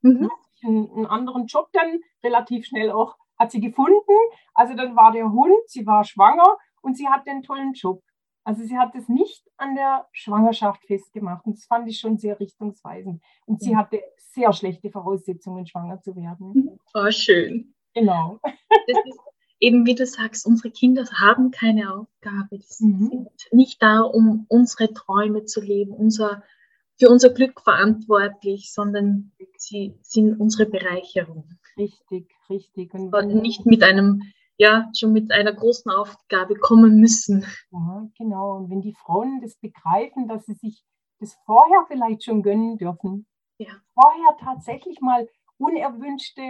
mhm. 0.00 0.30
einen, 0.64 0.90
einen, 0.90 1.06
anderen 1.06 1.46
Job 1.46 1.68
dann 1.72 2.00
relativ 2.24 2.66
schnell 2.66 2.90
auch 2.90 3.16
hat 3.38 3.50
sie 3.50 3.60
gefunden. 3.60 4.16
Also 4.54 4.74
dann 4.74 4.96
war 4.96 5.12
der 5.12 5.30
Hund, 5.30 5.56
sie 5.66 5.86
war 5.86 6.04
schwanger 6.04 6.58
und 6.82 6.96
sie 6.96 7.08
hat 7.08 7.26
den 7.26 7.42
tollen 7.42 7.72
Job. 7.72 8.02
Also 8.44 8.64
sie 8.64 8.78
hat 8.78 8.94
es 8.94 9.08
nicht 9.08 9.46
an 9.56 9.74
der 9.74 10.08
Schwangerschaft 10.12 10.84
festgemacht 10.86 11.44
und 11.46 11.56
das 11.56 11.66
fand 11.66 11.88
ich 11.88 11.98
schon 11.98 12.18
sehr 12.18 12.38
richtungsweisend. 12.40 13.22
Und 13.46 13.60
sie 13.60 13.76
hatte 13.76 14.02
sehr 14.16 14.52
schlechte 14.52 14.90
Voraussetzungen, 14.90 15.66
schwanger 15.66 16.00
zu 16.00 16.16
werden. 16.16 16.78
Oh, 16.94 17.10
schön. 17.10 17.74
Genau. 17.94 18.38
Das 18.42 19.04
ist 19.04 19.20
eben 19.60 19.86
wie 19.86 19.94
du 19.94 20.06
sagst, 20.06 20.46
unsere 20.46 20.70
Kinder 20.70 21.04
haben 21.20 21.50
keine 21.50 21.94
Aufgabe. 21.94 22.58
Sie 22.62 22.86
mhm. 22.86 23.08
sind 23.08 23.28
nicht 23.52 23.82
da, 23.82 24.00
um 24.00 24.46
unsere 24.48 24.92
Träume 24.92 25.44
zu 25.44 25.60
leben, 25.60 25.92
unser 25.92 26.42
für 27.00 27.08
unser 27.08 27.30
Glück 27.30 27.62
verantwortlich, 27.62 28.72
sondern 28.72 29.32
sie 29.56 29.98
sind 30.02 30.38
unsere 30.38 30.68
Bereicherung. 30.68 31.48
Richtig, 31.76 32.30
richtig. 32.50 32.92
Und, 32.92 33.14
und 33.14 33.34
nicht 33.36 33.64
mit 33.64 33.82
einem, 33.82 34.22
ja, 34.58 34.90
schon 34.94 35.12
mit 35.12 35.32
einer 35.32 35.54
großen 35.54 35.90
Aufgabe 35.90 36.56
kommen 36.56 37.00
müssen. 37.00 37.46
Ja, 37.72 38.06
genau. 38.18 38.58
Und 38.58 38.70
wenn 38.70 38.82
die 38.82 38.92
Frauen 38.92 39.40
das 39.40 39.56
begreifen, 39.56 40.28
dass 40.28 40.44
sie 40.44 40.52
sich 40.52 40.84
das 41.20 41.34
vorher 41.46 41.86
vielleicht 41.88 42.24
schon 42.24 42.42
gönnen 42.42 42.76
dürfen, 42.76 43.26
ja. 43.56 43.70
vorher 43.94 44.36
tatsächlich 44.38 45.00
mal 45.00 45.26
unerwünschte, 45.56 46.42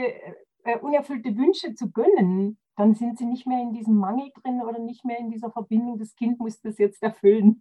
äh, 0.64 0.78
unerfüllte 0.80 1.36
Wünsche 1.36 1.74
zu 1.74 1.92
gönnen, 1.92 2.58
dann 2.80 2.94
sind 2.94 3.18
sie 3.18 3.26
nicht 3.26 3.46
mehr 3.46 3.60
in 3.60 3.74
diesem 3.74 3.96
Mangel 3.96 4.30
drin 4.42 4.62
oder 4.62 4.78
nicht 4.78 5.04
mehr 5.04 5.18
in 5.18 5.30
dieser 5.30 5.50
Verbindung, 5.50 5.98
das 5.98 6.16
Kind 6.16 6.38
muss 6.38 6.62
das 6.62 6.78
jetzt 6.78 7.02
erfüllen. 7.02 7.60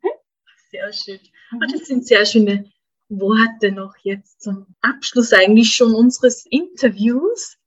Sehr 0.72 0.94
schön. 0.94 1.20
Mhm. 1.52 1.60
Das 1.60 1.88
sind 1.88 2.08
sehr 2.08 2.26
schöne 2.26 2.72
Worte 3.10 3.74
noch 3.74 3.98
jetzt 4.04 4.42
zum 4.42 4.66
Abschluss 4.82 5.34
eigentlich 5.34 5.74
schon 5.74 5.94
unseres 5.94 6.46
Interviews. 6.46 7.58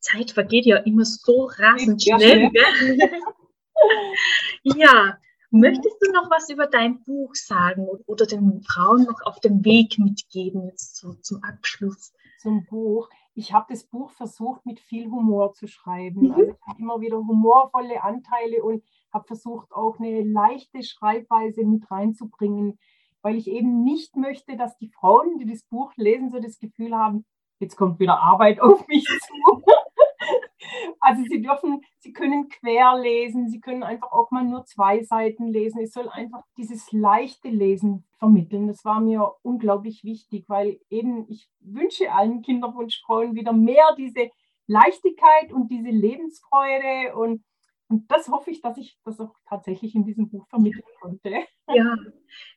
Zeit 0.00 0.32
vergeht 0.32 0.66
ja 0.66 0.76
immer 0.78 1.06
so 1.06 1.48
rasend 1.56 2.02
schnell. 2.02 2.50
ja, 4.64 5.16
möchtest 5.50 5.96
du 6.02 6.12
noch 6.12 6.30
was 6.30 6.50
über 6.50 6.66
dein 6.66 7.02
Buch 7.04 7.34
sagen 7.34 7.86
oder 8.04 8.26
den 8.26 8.60
Frauen 8.62 9.04
noch 9.04 9.22
auf 9.22 9.40
dem 9.40 9.64
Weg 9.64 9.98
mitgeben 9.98 10.66
jetzt 10.66 10.96
so 10.96 11.14
zum 11.14 11.42
Abschluss? 11.42 12.12
Zum 12.38 12.64
Buch. 12.66 13.08
Ich 13.34 13.52
habe 13.52 13.66
das 13.68 13.84
Buch 13.84 14.10
versucht 14.10 14.64
mit 14.64 14.80
viel 14.80 15.10
Humor 15.10 15.52
zu 15.52 15.66
schreiben. 15.66 16.28
Mhm. 16.28 16.32
Also 16.32 16.50
ich 16.52 16.66
habe 16.66 16.80
immer 16.80 17.00
wieder 17.00 17.18
humorvolle 17.18 18.02
Anteile 18.02 18.62
und 18.62 18.82
habe 19.12 19.26
versucht 19.26 19.72
auch 19.72 19.98
eine 19.98 20.22
leichte 20.22 20.82
Schreibweise 20.82 21.64
mit 21.64 21.90
reinzubringen 21.90 22.78
weil 23.22 23.36
ich 23.36 23.48
eben 23.48 23.82
nicht 23.82 24.16
möchte, 24.16 24.56
dass 24.56 24.76
die 24.78 24.88
Frauen, 24.88 25.38
die 25.38 25.46
das 25.46 25.62
Buch 25.64 25.92
lesen, 25.96 26.30
so 26.30 26.38
das 26.38 26.58
Gefühl 26.58 26.94
haben, 26.94 27.24
jetzt 27.58 27.76
kommt 27.76 27.98
wieder 27.98 28.20
Arbeit 28.20 28.60
auf 28.60 28.86
mich 28.86 29.04
zu. 29.04 29.62
Also 31.00 31.22
sie 31.22 31.40
dürfen, 31.42 31.82
sie 31.98 32.12
können 32.12 32.48
quer 32.48 32.98
lesen, 32.98 33.48
sie 33.48 33.60
können 33.60 33.82
einfach 33.82 34.12
auch 34.12 34.30
mal 34.30 34.44
nur 34.44 34.64
zwei 34.64 35.02
Seiten 35.02 35.48
lesen. 35.48 35.80
Es 35.80 35.92
soll 35.92 36.08
einfach 36.08 36.42
dieses 36.56 36.90
leichte 36.92 37.48
Lesen 37.48 38.04
vermitteln. 38.18 38.66
Das 38.66 38.84
war 38.84 39.00
mir 39.00 39.32
unglaublich 39.42 40.04
wichtig, 40.04 40.44
weil 40.48 40.80
eben 40.90 41.26
ich 41.28 41.48
wünsche 41.60 42.12
allen 42.12 42.42
Kinderwunschfrauen 42.42 43.34
wieder 43.34 43.52
mehr 43.52 43.94
diese 43.96 44.30
Leichtigkeit 44.66 45.52
und 45.52 45.68
diese 45.70 45.88
Lebensfreude 45.90 47.16
und 47.16 47.42
und 47.88 48.10
das 48.10 48.28
hoffe 48.28 48.50
ich, 48.50 48.60
dass 48.60 48.76
ich 48.76 48.98
das 49.04 49.18
auch 49.18 49.34
tatsächlich 49.48 49.94
in 49.94 50.04
diesem 50.04 50.28
Buch 50.28 50.46
vermitteln 50.48 50.84
konnte. 51.00 51.30
Ja, 51.74 51.96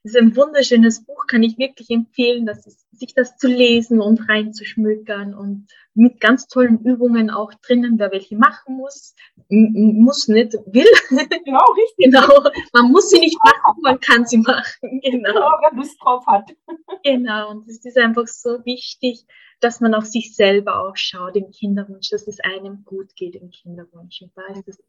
es 0.03 0.11
ist 0.11 0.17
ein 0.17 0.35
wunderschönes 0.35 1.05
Buch, 1.05 1.25
kann 1.27 1.43
ich 1.43 1.57
wirklich 1.57 1.89
empfehlen, 1.89 2.45
dass 2.45 2.67
es, 2.67 2.85
sich 2.91 3.13
das 3.13 3.37
zu 3.37 3.47
lesen 3.47 4.01
und 4.01 4.27
reinzuschmökern 4.29 5.33
und 5.33 5.67
mit 5.93 6.19
ganz 6.19 6.47
tollen 6.47 6.79
Übungen 6.83 7.29
auch 7.29 7.53
drinnen, 7.65 7.97
wer 7.97 8.11
welche 8.11 8.35
machen 8.35 8.77
muss, 8.77 9.15
muss 9.49 10.27
nicht, 10.27 10.53
will. 10.65 10.85
Genau, 11.45 11.65
richtig. 11.73 12.05
Genau, 12.05 12.49
man 12.73 12.91
muss 12.91 13.09
sie 13.09 13.19
nicht 13.19 13.37
machen, 13.43 13.81
man 13.81 13.99
kann 13.99 14.25
sie 14.25 14.37
machen. 14.37 14.79
Genau, 15.03 15.33
genau 15.33 15.51
wer 15.61 15.73
Lust 15.73 15.97
drauf 16.01 16.25
hat. 16.27 16.53
Genau, 17.03 17.51
und 17.51 17.67
es 17.67 17.83
ist 17.83 17.97
einfach 17.97 18.27
so 18.27 18.63
wichtig, 18.65 19.25
dass 19.59 19.79
man 19.79 19.93
auf 19.93 20.05
sich 20.05 20.35
selber 20.35 20.81
auch 20.81 20.95
schaut 20.95 21.35
im 21.35 21.51
Kinderwunsch, 21.51 22.09
dass 22.09 22.27
es 22.27 22.39
einem 22.41 22.83
gut 22.83 23.15
geht 23.15 23.35
im 23.35 23.49
Kinderwunsch. 23.49 24.21
Und 24.21 24.31
da 24.35 24.45
ist 24.53 24.67
es 24.67 24.79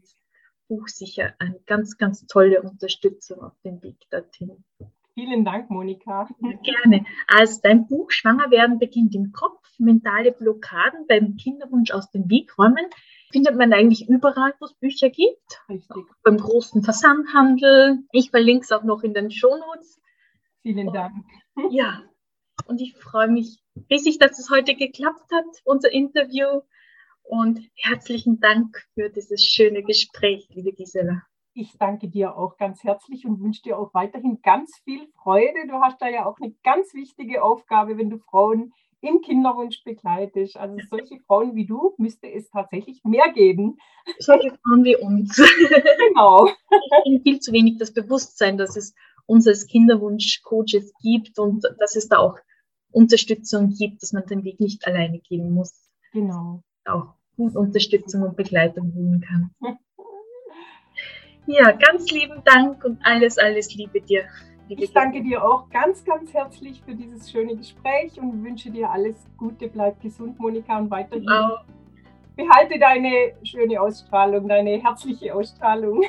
Buch 0.72 0.88
sicher 0.88 1.34
eine 1.38 1.60
ganz, 1.66 1.98
ganz 1.98 2.26
tolle 2.26 2.62
Unterstützung 2.62 3.42
auf 3.42 3.52
dem 3.62 3.82
Weg 3.82 3.96
dorthin. 4.10 4.64
Vielen 5.12 5.44
Dank, 5.44 5.68
Monika. 5.68 6.26
Gerne. 6.62 7.04
Also 7.26 7.60
dein 7.62 7.86
Buch 7.86 8.10
Schwanger 8.10 8.50
werden 8.50 8.78
beginnt 8.78 9.14
im 9.14 9.32
Kopf, 9.32 9.68
mentale 9.78 10.32
Blockaden 10.32 11.06
beim 11.06 11.36
Kinderwunsch 11.36 11.90
aus 11.90 12.10
dem 12.10 12.30
Weg 12.30 12.58
räumen. 12.58 12.86
Findet 13.30 13.54
man 13.56 13.74
eigentlich 13.74 14.08
überall, 14.08 14.54
wo 14.60 14.64
es 14.64 14.72
Bücher 14.72 15.10
gibt. 15.10 15.62
Richtig. 15.68 16.06
Beim 16.22 16.38
großen 16.38 16.82
Versandhandel. 16.82 17.98
Ich 18.12 18.30
verlinke 18.30 18.64
es 18.64 18.72
auch 18.72 18.84
noch 18.84 19.02
in 19.02 19.12
den 19.12 19.30
Shownotes. 19.30 20.00
Vielen 20.62 20.90
Dank. 20.90 21.12
Ja, 21.70 22.02
und 22.66 22.80
ich 22.80 22.96
freue 22.96 23.28
mich 23.28 23.62
riesig, 23.90 24.18
dass 24.18 24.38
es 24.38 24.48
heute 24.48 24.74
geklappt 24.74 25.30
hat, 25.32 25.44
unser 25.64 25.92
Interview. 25.92 26.62
Und 27.22 27.60
herzlichen 27.76 28.40
Dank 28.40 28.84
für 28.94 29.08
dieses 29.08 29.44
schöne 29.44 29.82
Gespräch, 29.82 30.48
liebe 30.50 30.72
Gisela. 30.72 31.22
Ich 31.54 31.76
danke 31.78 32.08
dir 32.08 32.36
auch 32.36 32.56
ganz 32.56 32.82
herzlich 32.82 33.26
und 33.26 33.40
wünsche 33.40 33.62
dir 33.62 33.78
auch 33.78 33.92
weiterhin 33.92 34.40
ganz 34.42 34.74
viel 34.84 35.06
Freude. 35.22 35.66
Du 35.68 35.74
hast 35.74 36.00
da 36.00 36.08
ja 36.08 36.26
auch 36.26 36.38
eine 36.40 36.54
ganz 36.62 36.94
wichtige 36.94 37.42
Aufgabe, 37.42 37.98
wenn 37.98 38.10
du 38.10 38.18
Frauen 38.18 38.72
im 39.02 39.20
Kinderwunsch 39.20 39.84
begleitest. 39.84 40.56
Also 40.56 40.76
solche 40.88 41.18
Frauen 41.26 41.54
wie 41.54 41.66
du 41.66 41.94
müsste 41.98 42.32
es 42.32 42.48
tatsächlich 42.50 43.02
mehr 43.04 43.30
geben. 43.32 43.76
Solche 44.18 44.50
Frauen 44.62 44.84
wie 44.84 44.96
uns. 44.96 45.36
Genau. 46.08 46.46
Ich 46.46 47.04
bin 47.04 47.22
viel 47.22 47.40
zu 47.40 47.52
wenig 47.52 47.78
das 47.78 47.92
Bewusstsein, 47.92 48.56
dass 48.56 48.76
es 48.76 48.94
uns 49.26 49.46
als 49.46 49.66
Kinderwunsch-Coaches 49.66 50.92
gibt 51.02 51.38
und 51.38 51.64
dass 51.78 51.96
es 51.96 52.08
da 52.08 52.18
auch 52.18 52.38
Unterstützung 52.90 53.70
gibt, 53.70 54.02
dass 54.02 54.12
man 54.12 54.26
den 54.26 54.44
Weg 54.44 54.58
nicht 54.60 54.86
alleine 54.86 55.18
gehen 55.20 55.52
muss. 55.52 55.72
Genau 56.12 56.62
auch 56.86 57.14
gut 57.36 57.56
Unterstützung 57.56 58.22
und 58.22 58.36
Begleitung 58.36 58.92
holen 58.94 59.24
kann. 59.26 59.50
Ja, 61.46 61.72
ganz 61.72 62.10
lieben 62.10 62.42
Dank 62.44 62.84
und 62.84 62.98
alles, 63.02 63.36
alles 63.38 63.74
Liebe 63.74 64.00
dir. 64.00 64.24
Liebe 64.68 64.84
ich 64.84 64.92
danke 64.92 65.22
dir 65.22 65.44
auch 65.44 65.68
ganz, 65.70 66.04
ganz 66.04 66.32
herzlich 66.32 66.80
für 66.82 66.94
dieses 66.94 67.30
schöne 67.30 67.56
Gespräch 67.56 68.18
und 68.20 68.44
wünsche 68.44 68.70
dir 68.70 68.88
alles 68.88 69.16
Gute. 69.36 69.68
Bleib 69.68 70.00
gesund, 70.00 70.38
Monika, 70.38 70.78
und 70.78 70.90
weiterhin. 70.90 71.28
Auch. 71.28 71.64
Behalte 72.36 72.78
deine 72.78 73.32
schöne 73.42 73.80
Ausstrahlung, 73.80 74.48
deine 74.48 74.80
herzliche 74.80 75.34
Ausstrahlung. 75.34 76.02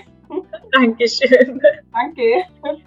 Dankeschön. 0.72 1.60
Danke. 1.92 2.84